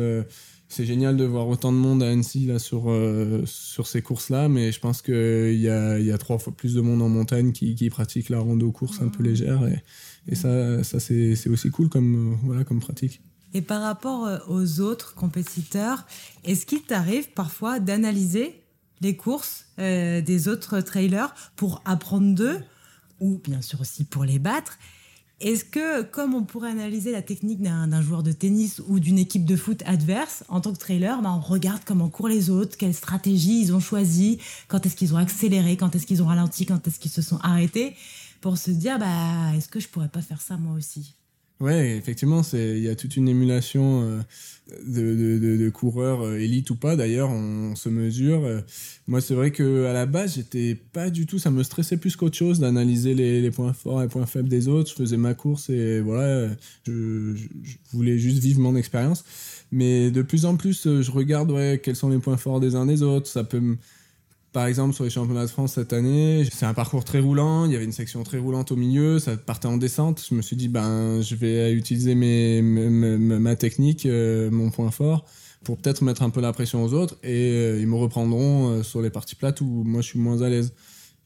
c'est 0.68 0.86
génial 0.86 1.16
de 1.16 1.24
voir 1.24 1.48
autant 1.48 1.72
de 1.72 1.78
monde 1.78 2.02
à 2.02 2.10
Annecy 2.10 2.46
là, 2.46 2.60
sur, 2.60 2.90
euh, 2.90 3.44
sur 3.46 3.88
ces 3.88 4.02
courses-là, 4.02 4.50
mais 4.50 4.72
je 4.72 4.80
pense 4.80 5.02
qu'il 5.02 5.60
y 5.60 5.70
a, 5.70 6.00
y 6.00 6.12
a 6.12 6.18
trois 6.18 6.38
fois 6.38 6.54
plus 6.56 6.74
de 6.74 6.82
monde 6.82 7.02
en 7.02 7.10
montagne 7.10 7.52
qui, 7.52 7.76
qui 7.76 7.90
pratique 7.90 8.30
la 8.30 8.40
rando 8.40 8.72
course 8.72 9.02
un 9.02 9.10
peu 9.10 9.20
ah. 9.22 9.28
légère. 9.28 9.68
Et, 9.68 9.84
et 10.28 10.36
ça, 10.36 10.84
ça 10.84 11.00
c'est 11.00 11.48
aussi 11.48 11.70
cool 11.70 11.90
comme, 11.90 12.34
euh, 12.34 12.36
voilà, 12.44 12.64
comme 12.64 12.80
pratique. 12.80 13.22
Et 13.54 13.62
par 13.62 13.82
rapport 13.82 14.26
euh, 14.26 14.40
aux 14.48 14.82
autres 14.82 15.14
compétiteurs, 15.14 16.06
est-ce 16.44 16.66
qu'il 16.66 16.82
t'arrive 16.82 17.30
parfois 17.30 17.80
d'analyser 17.80 18.56
les 19.02 19.16
courses 19.16 19.66
des 19.78 20.48
autres 20.48 20.80
trailers 20.80 21.36
pour 21.58 21.82
apprendre 21.86 22.34
d'eux, 22.34 22.60
ou 23.20 23.40
bien 23.44 23.62
sûr 23.62 23.82
aussi 23.82 24.06
pour 24.06 24.24
les 24.24 24.40
battre? 24.40 24.80
Est-ce 25.42 25.66
que, 25.66 26.02
comme 26.02 26.34
on 26.34 26.44
pourrait 26.44 26.72
analyser 26.72 27.12
la 27.12 27.22
technique 27.22 27.62
d'un 27.62 28.02
joueur 28.02 28.24
de 28.24 28.32
tennis 28.32 28.82
ou 28.88 29.00
d'une 29.00 29.20
équipe 29.20 29.46
de 29.46 29.56
foot 29.58 29.84
adverse, 29.86 30.46
en 30.48 30.62
tant 30.62 30.72
que 30.72 30.78
trailer, 30.78 31.22
bah, 31.22 31.34
on 31.36 31.42
regarde 31.42 31.82
comment 31.86 32.10
courent 32.10 32.30
les 32.30 32.50
autres, 32.50 32.78
quelle 32.78 32.94
stratégie 32.94 33.62
ils 33.62 33.74
ont 33.74 33.82
choisi, 33.82 34.40
quand 34.70 34.86
est-ce 34.86 34.96
qu'ils 34.96 35.14
ont 35.14 35.18
accéléré, 35.18 35.76
quand 35.76 35.94
est-ce 35.94 36.08
qu'ils 36.08 36.24
ont 36.24 36.28
ralenti, 36.28 36.66
quand 36.66 36.88
est-ce 36.88 37.00
qu'ils 37.00 37.12
se 37.12 37.22
sont 37.22 37.38
arrêtés, 37.40 37.96
pour 38.40 38.58
se 38.58 38.72
dire, 38.72 38.98
bah, 38.98 39.54
est-ce 39.56 39.68
que 39.68 39.80
je 39.82 39.90
pourrais 39.90 40.10
pas 40.10 40.22
faire 40.22 40.42
ça 40.42 40.56
moi 40.56 40.74
aussi? 40.76 41.16
Ouais, 41.62 41.96
effectivement, 41.96 42.42
il 42.52 42.80
y 42.80 42.90
a 42.90 42.96
toute 42.96 43.16
une 43.16 43.30
émulation 43.30 44.02
euh, 44.02 44.22
de, 44.86 45.58
de, 45.58 45.70
coureurs 45.70 46.22
euh, 46.22 46.38
élites 46.38 46.70
ou 46.70 46.76
pas. 46.76 46.98
D'ailleurs, 46.98 47.30
on, 47.30 47.76
se 47.76 47.88
mesure. 47.88 48.44
Euh, 48.44 48.60
moi, 49.08 49.22
c'est 49.22 49.36
vrai 49.36 49.52
que 49.52 49.86
à 49.86 49.94
la 49.94 50.06
base, 50.06 50.36
j'étais 50.36 50.76
pas 50.76 51.10
du 51.10 51.26
tout. 51.26 51.40
Ça 51.40 51.52
me 51.52 51.64
stressait 51.64 51.96
plus 51.96 52.18
qu'autre 52.18 52.36
chose 52.36 52.60
d'analyser 52.60 53.14
les, 53.14 53.42
les, 53.42 53.52
points 53.52 53.72
forts 53.72 54.04
et 54.04 54.10
points 54.10 54.26
faibles 54.26 54.50
des 54.50 54.68
autres. 54.68 54.90
Je 54.90 54.96
faisais 54.96 55.16
ma 55.16 55.34
course 55.34 55.70
et 55.70 56.02
voilà, 56.02 56.50
je, 56.86 57.36
voulais 57.94 58.18
juste 58.18 58.40
vivre 58.40 58.60
mon 58.60 58.76
expérience. 58.76 59.24
Mais 59.72 60.12
de 60.12 60.22
plus 60.22 60.46
en 60.46 60.58
plus, 60.58 60.84
je 60.84 61.12
regarde 61.12 61.52
ouais, 61.52 61.80
quels 61.82 61.96
sont 61.96 62.10
les 62.10 62.20
points 62.20 62.38
forts 62.38 62.60
des 62.60 62.76
uns 62.76 62.86
des 62.86 63.02
autres. 63.02 63.28
Ça 63.28 63.46
peut 63.46 63.78
par 64.56 64.68
exemple, 64.68 64.96
sur 64.96 65.04
les 65.04 65.10
championnats 65.10 65.46
de 65.46 65.52
France 65.52 65.74
cette 65.74 65.92
année, 65.92 66.48
c'est 66.50 66.66
un 66.66 66.74
parcours 66.74 67.04
très 67.04 67.20
roulant. 67.20 67.66
Il 67.66 67.74
y 67.74 67.76
avait 67.76 67.84
une 67.84 67.92
section 67.92 68.24
très 68.24 68.38
roulante 68.38 68.72
au 68.72 68.78
milieu. 68.78 69.20
Ça 69.20 69.36
partait 69.36 69.68
en 69.68 69.76
descente. 69.76 70.26
Je 70.30 70.34
me 70.34 70.42
suis 70.42 70.56
dit, 70.56 70.70
ben, 70.70 71.20
je 71.22 71.36
vais 71.36 71.74
utiliser 71.74 72.16
ma 72.16 73.56
technique, 73.58 74.06
euh, 74.06 74.50
mon 74.50 74.72
point 74.72 74.92
fort, 74.92 75.26
pour 75.66 75.78
peut-être 75.78 76.04
mettre 76.06 76.24
un 76.24 76.30
peu 76.30 76.40
la 76.40 76.54
pression 76.54 76.86
aux 76.86 76.94
autres. 76.94 77.18
Et 77.22 77.52
euh, 77.52 77.82
ils 77.82 77.88
me 77.88 77.98
reprendront 77.98 78.70
euh, 78.70 78.84
sur 78.84 79.02
les 79.02 79.10
parties 79.10 79.36
plates 79.36 79.60
où 79.60 79.84
moi 79.84 80.00
je 80.00 80.08
suis 80.08 80.20
moins 80.20 80.42
à 80.42 80.48
l'aise. 80.48 80.74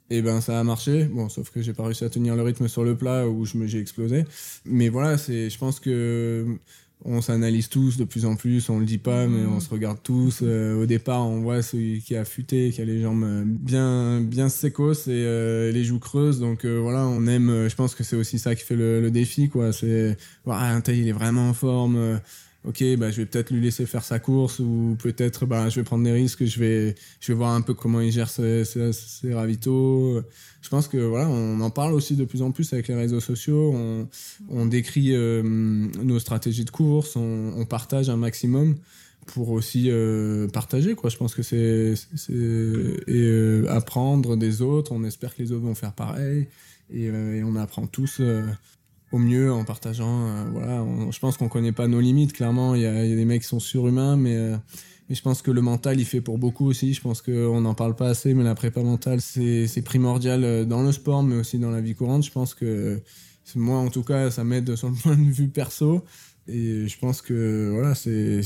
Et 0.10 0.24
ben 0.24 0.42
ça 0.42 0.60
a 0.60 0.64
marché. 0.64 1.04
Bon, 1.04 1.30
sauf 1.30 1.52
que 1.52 1.62
j'ai 1.62 1.74
pas 1.74 1.84
réussi 1.84 2.06
à 2.06 2.10
tenir 2.10 2.36
le 2.36 2.42
rythme 2.42 2.68
sur 2.68 2.84
le 2.84 2.98
plat 2.98 3.28
où 3.28 3.46
j'ai 3.46 3.80
explosé. 3.80 4.26
Mais 4.66 4.90
voilà, 4.90 5.18
je 5.18 5.58
pense 5.60 5.80
que 5.80 6.58
on 7.06 7.22
s'analyse 7.22 7.70
tous 7.70 7.98
de 7.98 8.04
plus 8.04 8.26
en 8.26 8.36
plus, 8.36 8.70
on 8.70 8.80
le 8.80 8.86
dit 8.86 8.98
pas, 8.98 9.26
mais 9.26 9.46
on 9.46 9.60
se 9.62 9.70
regarde 9.70 10.00
tous. 10.04 10.40
Euh, 10.42 10.82
au 10.82 10.86
départ, 10.86 11.26
on 11.26 11.40
voit 11.40 11.62
celui 11.62 12.02
qui 12.02 12.16
a 12.16 12.26
futé, 12.26 12.72
qui 12.72 12.82
a 12.82 12.86
les 12.86 13.02
jambes 13.02 13.46
bien, 13.46 14.20
bien 14.20 14.50
sécos 14.50 15.08
et 15.08 15.12
euh, 15.12 15.72
les 15.72 15.86
joues 15.86 16.00
creuses. 16.00 16.40
Donc 16.40 16.66
euh, 16.66 16.78
voilà, 16.80 17.08
on 17.08 17.26
aime. 17.26 17.70
je 17.70 17.76
pense 17.76 17.96
que 17.96 18.04
c'est 18.04 18.18
aussi 18.18 18.38
ça 18.38 18.54
qui 18.54 18.64
fait 18.64 18.76
le, 18.76 19.10
défi, 19.12 19.48
quoi. 19.48 19.72
C'est, 19.72 20.18
voilà, 20.44 20.74
un 20.74 20.82
tel 20.82 20.98
il 20.98 21.08
est 21.08 21.14
vraiment 21.14 21.50
en 21.50 21.54
forme 21.54 22.20
ok, 22.66 22.84
bah, 22.98 23.10
je 23.10 23.18
vais 23.18 23.26
peut-être 23.26 23.52
lui 23.52 23.62
laisser 23.62 23.86
faire 23.86 24.04
sa 24.04 24.20
course 24.20 24.60
ou 24.60 24.98
peut-être 25.02 25.46
bah, 25.46 25.70
je 25.70 25.80
vais 25.80 25.84
prendre 25.84 26.04
des 26.04 26.12
risques, 26.12 26.46
je 26.46 26.60
vais, 26.60 26.96
je 27.20 27.32
vais 27.32 27.38
voir 27.38 27.54
un 27.54 27.62
peu 27.62 27.74
comment 27.74 28.02
il 28.02 28.12
gère 28.12 28.30
ses, 28.30 28.66
ses, 28.66 29.34
ravitaux. 29.34 30.22
Je 30.62 30.70
pense 30.70 30.88
que 30.88 30.98
voilà, 30.98 31.30
on 31.30 31.62
en 31.62 31.70
parle 31.70 31.94
aussi 31.94 32.16
de 32.16 32.26
plus 32.26 32.42
en 32.42 32.52
plus 32.52 32.74
avec 32.74 32.88
les 32.90 32.96
réseaux 32.96 33.22
sociaux, 33.22 33.72
on, 33.74 34.08
on 34.50 34.66
décrit 34.66 35.16
euh, 35.16 35.42
nos 35.42 36.20
stratégies 36.20 36.66
de 36.66 36.70
course, 36.70 37.16
on, 37.16 37.66
partage 37.66 38.10
un 38.10 38.18
maximum 38.18 38.76
pour 39.28 39.50
aussi 39.52 39.90
euh, 39.90 40.48
partager 40.48 40.96
quoi. 40.96 41.10
Je 41.10 41.18
pense 41.18 41.36
que 41.36 41.44
c'est 41.44 41.94
et 42.28 42.32
euh, 42.32 43.66
apprendre 43.70 44.36
des 44.36 44.62
autres. 44.62 44.92
On 44.92 45.04
espère 45.04 45.36
que 45.36 45.44
les 45.44 45.52
autres 45.52 45.66
vont 45.66 45.76
faire 45.76 45.94
pareil. 45.94 46.48
Et 46.92 47.12
on 47.44 47.56
apprend 47.56 47.86
tous 47.86 48.20
au 49.12 49.18
mieux 49.18 49.52
en 49.52 49.64
partageant. 49.64 50.28
Euh, 50.28 50.46
voilà, 50.52 50.86
je 51.12 51.20
pense 51.20 51.38
qu'on 51.38 51.50
connaît 51.50 51.72
pas 51.72 51.88
nos 51.88 52.00
limites. 52.00 52.34
Clairement, 52.34 52.76
il 52.76 52.82
y 52.82 52.86
a, 52.86 53.04
des 53.04 53.26
mecs 53.26 53.42
qui 53.42 53.48
sont 53.48 53.60
surhumains, 53.60 54.16
mais, 54.18 54.36
euh, 54.36 54.58
mais 55.10 55.16
je 55.16 55.22
pense 55.22 55.42
que 55.42 55.52
le 55.52 55.62
mental, 55.62 56.00
il 56.00 56.06
fait 56.06 56.22
pour 56.22 56.38
beaucoup 56.38 56.68
aussi. 56.68 56.94
Je 56.94 57.02
pense 57.02 57.22
qu'on 57.22 57.62
n'en 57.62 57.74
parle 57.74 57.96
pas 57.96 58.10
assez, 58.10 58.34
mais 58.34 58.44
la 58.44 58.56
prépa 58.56 58.82
mentale, 58.82 59.22
c'est 59.22 59.82
primordial 59.84 60.44
euh, 60.44 60.66
dans 60.66 60.84
le 60.84 60.92
sport, 60.92 61.24
mais 61.24 61.36
aussi 61.36 61.58
dans 61.58 61.72
la 61.72 61.82
vie 61.82 61.96
courante. 61.96 62.24
Je 62.24 62.32
pense 62.32 62.54
que 62.54 63.02
moi, 63.56 63.80
en 63.80 63.90
tout 63.90 64.04
cas, 64.04 64.30
ça 64.32 64.44
m'aide 64.44 64.76
sur 64.76 64.90
le 64.90 64.96
point 65.02 65.18
de 65.18 65.32
vue 65.32 65.50
perso. 65.50 66.04
Et 66.48 66.88
je 66.88 66.98
pense 66.98 67.22
que 67.22 67.70
voilà, 67.74 67.94
c'est 67.94 68.42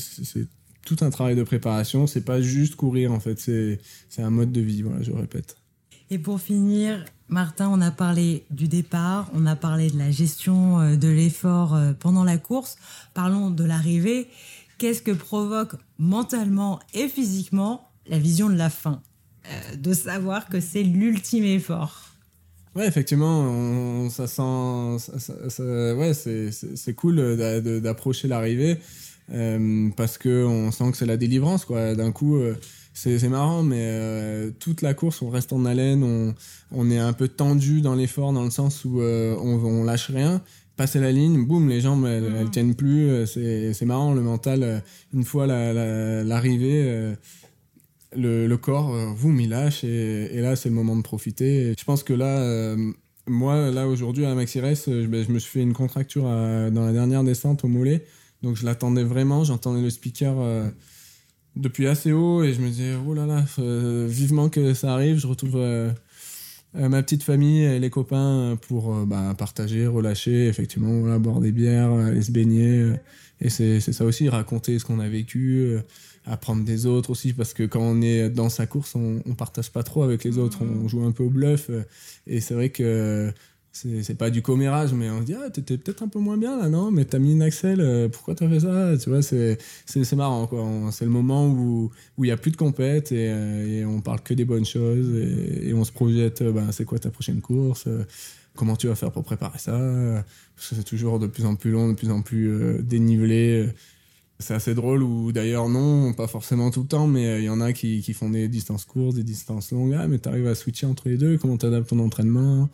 tout 0.86 0.98
un 1.02 1.10
travail 1.10 1.36
de 1.36 1.44
préparation. 1.44 2.08
C'est 2.08 2.26
pas 2.26 2.42
juste 2.42 2.76
courir, 2.76 3.14
en 3.14 3.20
fait. 3.20 3.40
C'est 3.40 4.22
un 4.22 4.30
mode 4.30 4.52
de 4.52 4.62
vie. 4.62 4.82
Voilà, 4.82 5.02
je 5.02 5.12
répète. 5.12 5.58
Et 6.10 6.18
pour 6.18 6.40
finir, 6.40 7.06
Martin, 7.30 7.70
on 7.72 7.82
a 7.82 7.92
parlé 7.92 8.46
du 8.52 8.68
départ, 8.68 9.30
on 9.34 9.46
a 9.46 9.56
parlé 9.56 9.90
de 9.90 9.98
la 9.98 10.12
gestion 10.12 10.80
euh, 10.80 10.96
de 10.96 11.08
l'effort 11.08 11.74
euh, 11.74 11.94
pendant 11.98 12.24
la 12.24 12.38
course. 12.38 12.76
Parlons 13.14 13.50
de 13.50 13.64
l'arrivée. 13.64 14.28
Qu'est-ce 14.78 15.02
que 15.02 15.12
provoque 15.12 15.76
mentalement 15.98 16.80
et 16.94 17.08
physiquement 17.08 17.90
la 18.08 18.20
vision 18.20 18.50
de 18.50 18.56
la 18.56 18.70
fin 18.70 19.02
euh, 19.48 19.76
De 19.78 19.94
savoir 19.94 20.48
que 20.48 20.60
c'est 20.60 20.84
l'ultime 20.84 21.46
effort? 21.46 22.10
Ouais, 22.76 22.88
effectivement, 22.88 24.10
ça 24.10 24.26
sent. 24.28 25.12
ouais, 25.60 26.14
c'est 26.14 26.94
cool 26.96 27.38
d'approcher 27.82 28.28
l'arrivée 28.28 28.80
parce 29.96 30.18
qu'on 30.18 30.72
sent 30.72 30.92
que 30.92 30.98
c'est 30.98 31.06
la 31.06 31.18
délivrance, 31.18 31.66
quoi. 31.66 31.94
D'un 31.94 32.12
coup 32.12 32.42
c'est 32.94 33.30
marrant, 33.30 33.64
mais 33.64 33.80
euh, 33.80 34.52
toute 34.60 34.82
la 34.82 34.94
course, 34.94 35.22
on 35.22 35.30
reste 35.30 35.52
en 35.52 35.66
haleine, 35.66 36.04
on, 36.04 36.36
on 36.72 36.92
est 36.92 37.00
un 37.00 37.14
peu 37.14 37.28
tendu 37.28 37.82
dans 37.82 37.96
l'effort, 37.96 38.34
dans 38.34 38.44
le 38.44 38.52
sens 38.52 38.86
où 38.86 39.02
euh, 39.02 39.36
on, 39.40 39.64
on, 39.64 39.84
lâche 39.84 40.12
rien. 40.12 40.42
Passer 40.76 41.00
la 41.00 41.12
ligne, 41.12 41.46
boum, 41.46 41.70
les 41.70 41.82
jambes, 41.82 42.06
elles, 42.06 42.32
elles 42.40 42.52
tiennent 42.52 42.76
plus. 42.76 43.10
Euh, 43.10 43.74
c'est 43.74 43.86
marrant, 43.86 44.14
le 44.14 44.22
mental, 44.22 44.84
une 45.14 45.24
fois 45.24 45.48
l'arrivée, 45.48 47.14
le, 48.16 48.48
le, 48.48 48.58
corps, 48.58 48.96
boum, 49.16 49.40
il 49.40 49.50
lâche, 49.50 49.84
et, 49.84 50.30
et 50.32 50.42
là, 50.42 50.56
c'est 50.56 50.70
le 50.70 50.76
moment 50.76 50.96
de 50.96 51.02
profiter. 51.02 51.74
je 51.78 51.84
pense 51.84 52.04
que 52.04 52.14
là, 52.14 52.76
moi, 53.28 53.72
là, 53.72 53.88
aujourd'hui, 53.88 54.26
à 54.26 54.36
Maxi 54.36 54.60
Race, 54.60 54.86
je, 54.88 55.08
ben, 55.08 55.26
je, 55.26 55.32
me 55.32 55.40
suis 55.40 55.52
fait 55.52 55.62
une 55.62 55.74
contracture 55.74 56.24
dans 56.24 56.86
la 56.86 56.92
dernière 56.92 57.24
descente 57.24 57.64
au 57.64 57.68
mollet. 57.68 58.06
Donc, 58.44 58.56
je 58.56 58.66
l'attendais 58.66 59.04
vraiment, 59.04 59.44
j'entendais 59.44 59.82
le 59.82 59.90
speaker 59.90 60.36
depuis 61.56 61.88
assez 61.88 62.12
haut 62.12 62.44
et 62.44 62.54
je 62.54 62.62
me 62.62 62.68
disais 62.70 62.94
oh 63.08 63.14
là 63.14 63.26
là 63.26 63.46
euh, 63.60 64.08
vivement 64.10 64.50
que 64.50 64.74
ça 64.74 64.94
arrive. 64.94 65.20
Je 65.20 65.28
retrouve 65.28 65.56
euh, 65.56 65.92
euh, 66.76 66.90
ma 66.90 67.04
petite 67.04 67.24
famille 67.24 67.64
et 67.64 67.80
les 67.80 67.90
copains 67.90 68.58
pour 68.68 68.94
bah, 69.06 69.36
partager 69.38 69.86
relâcher 69.86 70.48
effectivement 70.48 71.00
voilà, 71.00 71.20
boire 71.20 71.40
des 71.40 71.52
bières 71.52 71.92
aller 71.92 72.22
se 72.22 72.32
baigner. 72.32 72.94
Et 73.42 73.50
c'est 73.50 73.80
ça 73.80 74.06
aussi 74.06 74.30
raconter 74.30 74.80
ce 74.80 74.86
qu'on 74.86 75.00
a 75.00 75.10
vécu 75.10 75.78
apprendre 76.26 76.64
des 76.64 76.86
autres 76.86 77.10
aussi 77.10 77.34
parce 77.34 77.54
que 77.54 77.64
quand 77.64 77.82
on 77.82 78.02
est 78.02 78.30
dans 78.30 78.48
sa 78.48 78.66
course 78.66 78.96
on, 78.96 79.22
on 79.26 79.34
partage 79.36 79.70
pas 79.72 79.84
trop 79.84 80.04
avec 80.04 80.24
les 80.24 80.38
autres. 80.38 80.60
On 80.64 80.88
joue 80.88 81.04
un 81.04 81.12
peu 81.12 81.24
au 81.24 81.30
bluff. 81.30 81.70
Et 82.26 82.40
c'est 82.40 82.54
vrai 82.54 82.70
que 82.70 83.34
c'est 83.74 84.18
pas 84.18 84.30
du 84.30 84.44
commérage, 84.44 84.94
mais 84.94 85.10
on 85.10 85.22
se 85.22 85.26
dit, 85.26 85.34
ah, 85.34 85.50
t'étais 85.50 85.78
peut-être 85.78 86.04
un 86.04 86.08
peu 86.08 86.20
moins 86.20 86.38
bien 86.38 86.56
là, 86.58 86.70
non? 86.70 86.92
Mais 86.92 87.06
t'as 87.06 87.18
mis 87.18 87.32
une 87.32 87.42
Axel, 87.42 87.82
euh, 87.82 88.08
pourquoi 88.08 88.36
t'as 88.36 88.48
fait 88.48 88.60
ça? 88.60 88.96
Tu 89.02 89.10
vois, 89.10 89.24
c'est 89.24 89.58
marrant, 90.14 90.46
quoi. 90.46 90.64
C'est 90.92 91.06
le 91.06 91.12
moment 91.12 91.48
où 91.48 91.92
il 92.20 92.26
n'y 92.26 92.32
a 92.32 92.38
plus 92.38 92.52
de 92.52 92.58
compète 92.58 93.12
et, 93.12 93.30
euh, 93.32 93.82
et, 93.82 93.86
on 93.86 94.00
parle 94.02 94.22
que 94.22 94.36
des 94.36 94.46
bonnes 94.46 94.66
choses 94.66 95.10
et, 95.16 95.74
on 95.74 95.84
se 95.84 95.92
projette, 95.92 96.44
ben, 96.44 96.72
c'est 96.72 96.86
quoi 96.86 97.00
ta 97.00 97.10
prochaine 97.10 97.42
course? 97.42 97.88
Comment 98.56 98.76
tu 98.76 98.88
vas 98.88 98.96
faire 98.96 99.12
pour 99.12 99.24
préparer 99.24 99.58
ça? 99.58 99.72
Parce 100.56 100.70
que 100.70 100.76
c'est 100.76 100.84
toujours 100.84 101.18
de 101.18 101.26
plus 101.26 101.46
en 101.46 101.56
plus 101.56 101.72
long, 101.72 101.90
de 101.90 101.94
plus 101.96 102.12
en 102.12 102.22
plus 102.22 102.80
dénivelé. 102.84 103.70
C'est 104.40 104.54
assez 104.54 104.76
drôle, 104.76 105.02
ou 105.02 105.32
d'ailleurs 105.32 105.70
non, 105.70 106.14
pas 106.14 106.28
forcément 106.28 106.70
tout 106.70 106.82
le 106.82 106.88
temps, 106.88 107.08
mais 107.08 107.40
il 107.42 107.46
y 107.46 107.50
en 107.50 107.62
a 107.62 107.74
qui, 107.74 108.02
qui, 108.02 108.14
font 108.14 108.30
des 108.30 108.48
distances 108.48 108.86
courtes, 108.86 109.16
des 109.16 109.24
distances 109.24 109.72
longues. 109.72 109.96
Ah, 109.98 110.08
mais 110.08 110.20
t'arrives 110.20 110.48
à 110.48 110.54
switcher 110.54 110.86
entre 110.86 111.10
les 111.10 111.18
deux, 111.18 111.38
comment 111.38 111.58
t'adaptes 111.58 111.90
ton 111.90 112.00
entraînement? 112.00 112.70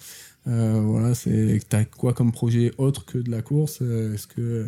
Euh, 0.50 0.82
voilà, 0.82 1.14
c'est 1.14 1.60
t'as 1.70 1.86
quoi 1.86 2.14
comme 2.14 2.32
projet 2.32 2.72
autre 2.78 3.06
que 3.06 3.18
de 3.18 3.30
la 3.30 3.42
course? 3.42 3.80
Euh, 3.82 4.16
Est-ce 4.16 4.28
que 4.28 4.68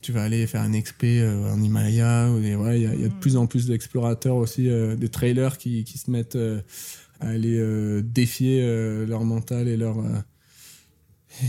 tu 0.00 0.12
vas 0.12 0.22
aller 0.22 0.46
faire 0.46 0.62
un 0.62 0.72
expé 0.72 1.20
euh, 1.20 1.52
en 1.52 1.62
Himalaya 1.62 2.28
Il 2.38 2.46
y, 2.46 2.52
a, 2.52 2.74
y, 2.74 3.04
a 3.04 3.08
de 3.08 3.20
plus 3.20 3.36
en 3.36 3.46
plus 3.46 3.66
d'explorateurs 3.66 4.36
aussi, 4.36 4.68
des 4.68 5.08
trailers 5.08 5.58
qui, 5.58 5.84
qui 5.84 5.98
se 5.98 6.10
mettent 6.10 6.38
à 7.20 7.28
aller 7.28 8.02
défier 8.02 8.62
leur 9.06 9.24
mental 9.24 9.68
et 9.68 9.76
leur 9.76 9.96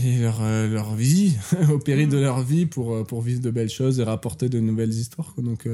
et 0.04 0.18
leur, 0.18 0.42
leur 0.42 0.94
vie, 0.94 1.34
au 1.72 1.78
péril 1.78 2.10
de 2.10 2.18
leur 2.18 2.42
vie 2.42 2.66
pour, 2.66 3.06
pour 3.06 3.22
vivre 3.22 3.40
de 3.40 3.50
belles 3.50 3.70
choses 3.70 4.00
et 4.00 4.02
rapporter 4.02 4.48
de 4.48 4.60
nouvelles 4.60 4.92
histoires. 4.92 5.34
Donc, 5.38 5.68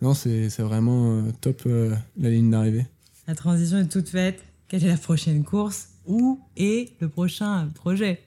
non, 0.00 0.14
c'est 0.14 0.48
vraiment 0.60 1.22
top 1.40 1.66
la 1.66 2.30
ligne 2.30 2.50
d'arrivée. 2.50 2.86
La 3.26 3.34
transition 3.34 3.78
est 3.78 3.88
toute 3.88 4.08
faite. 4.08 4.42
Quelle 4.68 4.84
est 4.84 4.88
la 4.88 4.96
prochaine 4.96 5.44
course? 5.44 5.91
Où 6.06 6.40
est 6.56 6.92
le 7.00 7.08
prochain 7.08 7.68
projet? 7.74 8.20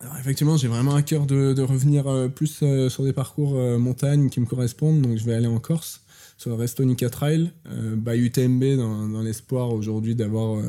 Alors 0.00 0.16
effectivement, 0.18 0.56
j'ai 0.56 0.68
vraiment 0.68 0.94
à 0.94 1.02
cœur 1.02 1.26
de, 1.26 1.60
revenir 1.60 2.06
euh, 2.06 2.28
plus 2.28 2.60
euh, 2.62 2.88
sur 2.88 3.04
des 3.04 3.12
parcours 3.12 3.54
euh, 3.56 3.78
montagne 3.78 4.30
qui 4.30 4.40
me 4.40 4.46
correspondent. 4.46 5.02
Donc 5.02 5.18
je 5.18 5.24
vais 5.24 5.34
aller 5.34 5.46
en 5.46 5.58
Corse, 5.58 6.00
sur 6.38 6.50
le 6.50 6.56
Restonica 6.56 7.10
Trail, 7.10 7.50
by 7.66 8.16
UTMB, 8.16 8.76
dans, 8.76 9.22
l'espoir 9.22 9.74
aujourd'hui 9.74 10.14
d'avoir 10.14 10.62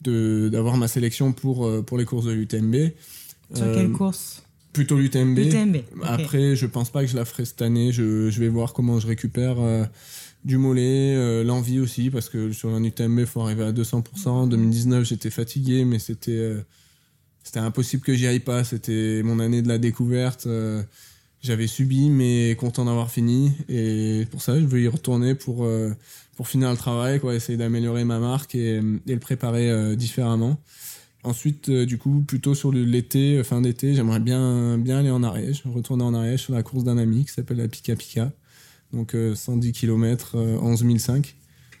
d'avoir 0.00 0.76
ma 0.76 0.88
sélection 0.88 1.32
pour, 1.32 1.84
pour 1.84 1.98
les 1.98 2.06
courses 2.06 2.24
de 2.24 2.32
l'UTMB. 2.32 2.92
Sur 3.54 3.72
quelle 3.74 3.92
course? 3.92 4.45
Plutôt 4.76 4.96
l'UTMB. 4.98 5.38
Après, 6.02 6.56
je 6.56 6.66
pense 6.66 6.90
pas 6.90 7.02
que 7.02 7.10
je 7.10 7.16
la 7.16 7.24
ferai 7.24 7.44
cette 7.44 7.62
année. 7.62 7.92
Je, 7.92 8.30
je 8.30 8.40
vais 8.40 8.48
voir 8.48 8.72
comment 8.72 9.00
je 9.00 9.06
récupère 9.06 9.56
du 10.46 10.58
mollet, 10.58 11.14
euh, 11.16 11.42
l'envie 11.42 11.80
aussi, 11.80 12.08
parce 12.08 12.28
que 12.28 12.52
sur 12.52 12.72
un 12.72 12.82
UTMB, 12.82 13.18
il 13.18 13.26
faut 13.26 13.40
arriver 13.40 13.64
à 13.64 13.72
200%. 13.72 14.28
En 14.28 14.46
2019, 14.46 15.04
j'étais 15.04 15.30
fatigué, 15.30 15.84
mais 15.84 15.98
c'était 15.98 16.30
euh, 16.30 16.62
c'était 17.42 17.58
impossible 17.58 18.04
que 18.04 18.14
j'y 18.14 18.28
aille 18.28 18.40
pas. 18.40 18.62
C'était 18.62 19.22
mon 19.24 19.40
année 19.40 19.60
de 19.60 19.68
la 19.68 19.78
découverte. 19.78 20.46
Euh, 20.46 20.82
j'avais 21.42 21.66
subi, 21.66 22.10
mais 22.10 22.56
content 22.56 22.84
d'avoir 22.84 23.10
fini. 23.10 23.52
Et 23.68 24.26
pour 24.30 24.40
ça, 24.40 24.58
je 24.58 24.64
veux 24.66 24.80
y 24.80 24.88
retourner 24.88 25.34
pour, 25.34 25.68
pour 26.34 26.48
finir 26.48 26.70
le 26.70 26.76
travail, 26.76 27.20
quoi, 27.20 27.34
essayer 27.34 27.56
d'améliorer 27.56 28.04
ma 28.04 28.18
marque 28.18 28.56
et, 28.56 28.76
et 28.76 29.14
le 29.14 29.20
préparer 29.20 29.94
différemment. 29.94 30.60
Ensuite, 31.26 31.70
du 31.70 31.98
coup, 31.98 32.22
plutôt 32.26 32.54
sur 32.54 32.72
l'été, 32.72 33.42
fin 33.44 33.60
d'été, 33.60 33.94
j'aimerais 33.94 34.20
bien, 34.20 34.78
bien 34.78 34.98
aller 34.98 35.10
en 35.10 35.22
Ariège, 35.22 35.62
retourner 35.66 36.04
en 36.04 36.14
Ariège 36.14 36.40
sur 36.42 36.54
la 36.54 36.62
course 36.62 36.84
d'un 36.84 36.98
ami 36.98 37.24
qui 37.24 37.32
s'appelle 37.32 37.58
la 37.58 37.68
Pika 37.68 37.96
Pika 37.96 38.32
donc 38.92 39.16
110 39.34 39.72
km, 39.72 40.36
11 40.36 40.98
005. 40.98 41.34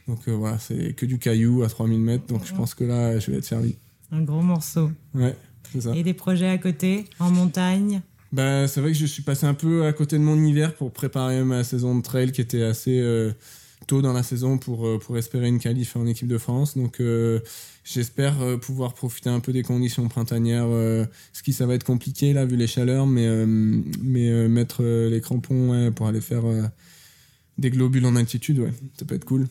Donc 0.08 0.28
euh, 0.28 0.32
voilà, 0.32 0.58
c'est 0.58 0.94
que 0.94 1.04
du 1.04 1.18
caillou 1.18 1.62
à 1.62 1.68
3000 1.68 1.98
mètres, 1.98 2.26
donc 2.26 2.44
je 2.44 2.54
pense 2.54 2.74
que 2.74 2.84
là, 2.84 3.18
je 3.18 3.30
vais 3.30 3.38
être 3.38 3.44
servi. 3.44 3.76
Un 4.12 4.22
gros 4.22 4.42
morceau. 4.42 4.90
Ouais, 5.14 5.36
c'est 5.72 5.80
ça. 5.80 5.96
Et 5.96 6.02
des 6.04 6.14
projets 6.14 6.48
à 6.48 6.58
côté, 6.58 7.06
en 7.18 7.30
montagne? 7.30 8.02
Bah, 8.32 8.68
C'est 8.68 8.80
vrai 8.80 8.92
que 8.92 8.98
je 8.98 9.06
suis 9.06 9.22
passé 9.22 9.46
un 9.46 9.54
peu 9.54 9.84
à 9.84 9.92
côté 9.92 10.16
de 10.16 10.22
mon 10.22 10.42
hiver 10.42 10.74
pour 10.74 10.92
préparer 10.92 11.42
ma 11.42 11.64
saison 11.64 11.96
de 11.96 12.02
trail 12.02 12.30
qui 12.30 12.40
était 12.40 12.62
assez 12.62 13.00
euh, 13.00 13.32
tôt 13.86 14.02
dans 14.02 14.12
la 14.12 14.22
saison 14.22 14.58
pour, 14.58 14.86
euh, 14.86 14.98
pour 14.98 15.16
espérer 15.18 15.48
une 15.48 15.58
qualif 15.58 15.96
en 15.96 16.06
équipe 16.06 16.28
de 16.28 16.38
France. 16.38 16.76
Donc 16.76 17.00
j'espère 17.84 18.34
pouvoir 18.60 18.94
profiter 18.94 19.30
un 19.30 19.40
peu 19.40 19.52
des 19.52 19.62
conditions 19.62 20.08
printanières, 20.08 20.66
ce 20.66 21.42
qui 21.42 21.52
ça 21.52 21.66
va 21.66 21.74
être 21.74 21.84
compliqué 21.84 22.32
là 22.32 22.44
vu 22.44 22.56
les 22.56 22.66
chaleurs, 22.66 23.06
mais, 23.06 23.46
mais 23.46 24.48
mettre 24.48 24.82
les 24.82 25.20
crampons 25.20 25.92
pour 25.94 26.06
aller 26.06 26.20
faire 26.20 26.44
des 27.58 27.70
globules 27.70 28.06
en 28.06 28.16
altitude, 28.16 28.58
ouais, 28.58 28.72
ça 28.98 29.04
peut 29.04 29.14
être 29.14 29.24
cool. 29.24 29.46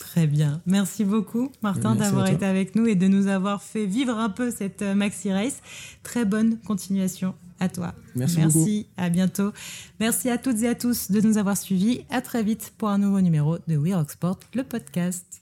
Très 0.00 0.26
bien. 0.26 0.62
Merci 0.66 1.04
beaucoup, 1.04 1.52
Martin, 1.62 1.94
d'avoir 1.94 2.26
été 2.28 2.46
avec 2.46 2.74
nous 2.74 2.86
et 2.86 2.94
de 2.94 3.06
nous 3.06 3.26
avoir 3.26 3.62
fait 3.62 3.84
vivre 3.84 4.18
un 4.18 4.30
peu 4.30 4.50
cette 4.50 4.80
euh, 4.80 4.94
Maxi 4.94 5.30
Race. 5.30 5.60
Très 6.02 6.24
bonne 6.24 6.58
continuation 6.66 7.34
à 7.60 7.68
toi. 7.68 7.94
Merci, 8.16 8.38
Merci 8.38 8.86
à 8.96 9.08
bientôt. 9.10 9.52
Merci 10.00 10.30
à 10.30 10.38
toutes 10.38 10.62
et 10.62 10.68
à 10.68 10.74
tous 10.74 11.10
de 11.10 11.20
nous 11.20 11.38
avoir 11.38 11.56
suivis. 11.56 12.04
À 12.10 12.20
très 12.20 12.42
vite 12.42 12.72
pour 12.78 12.88
un 12.88 12.98
nouveau 12.98 13.20
numéro 13.20 13.58
de 13.68 13.76
We 13.76 13.94
Rock 13.94 14.10
Sport, 14.10 14.40
le 14.54 14.64
podcast. 14.64 15.39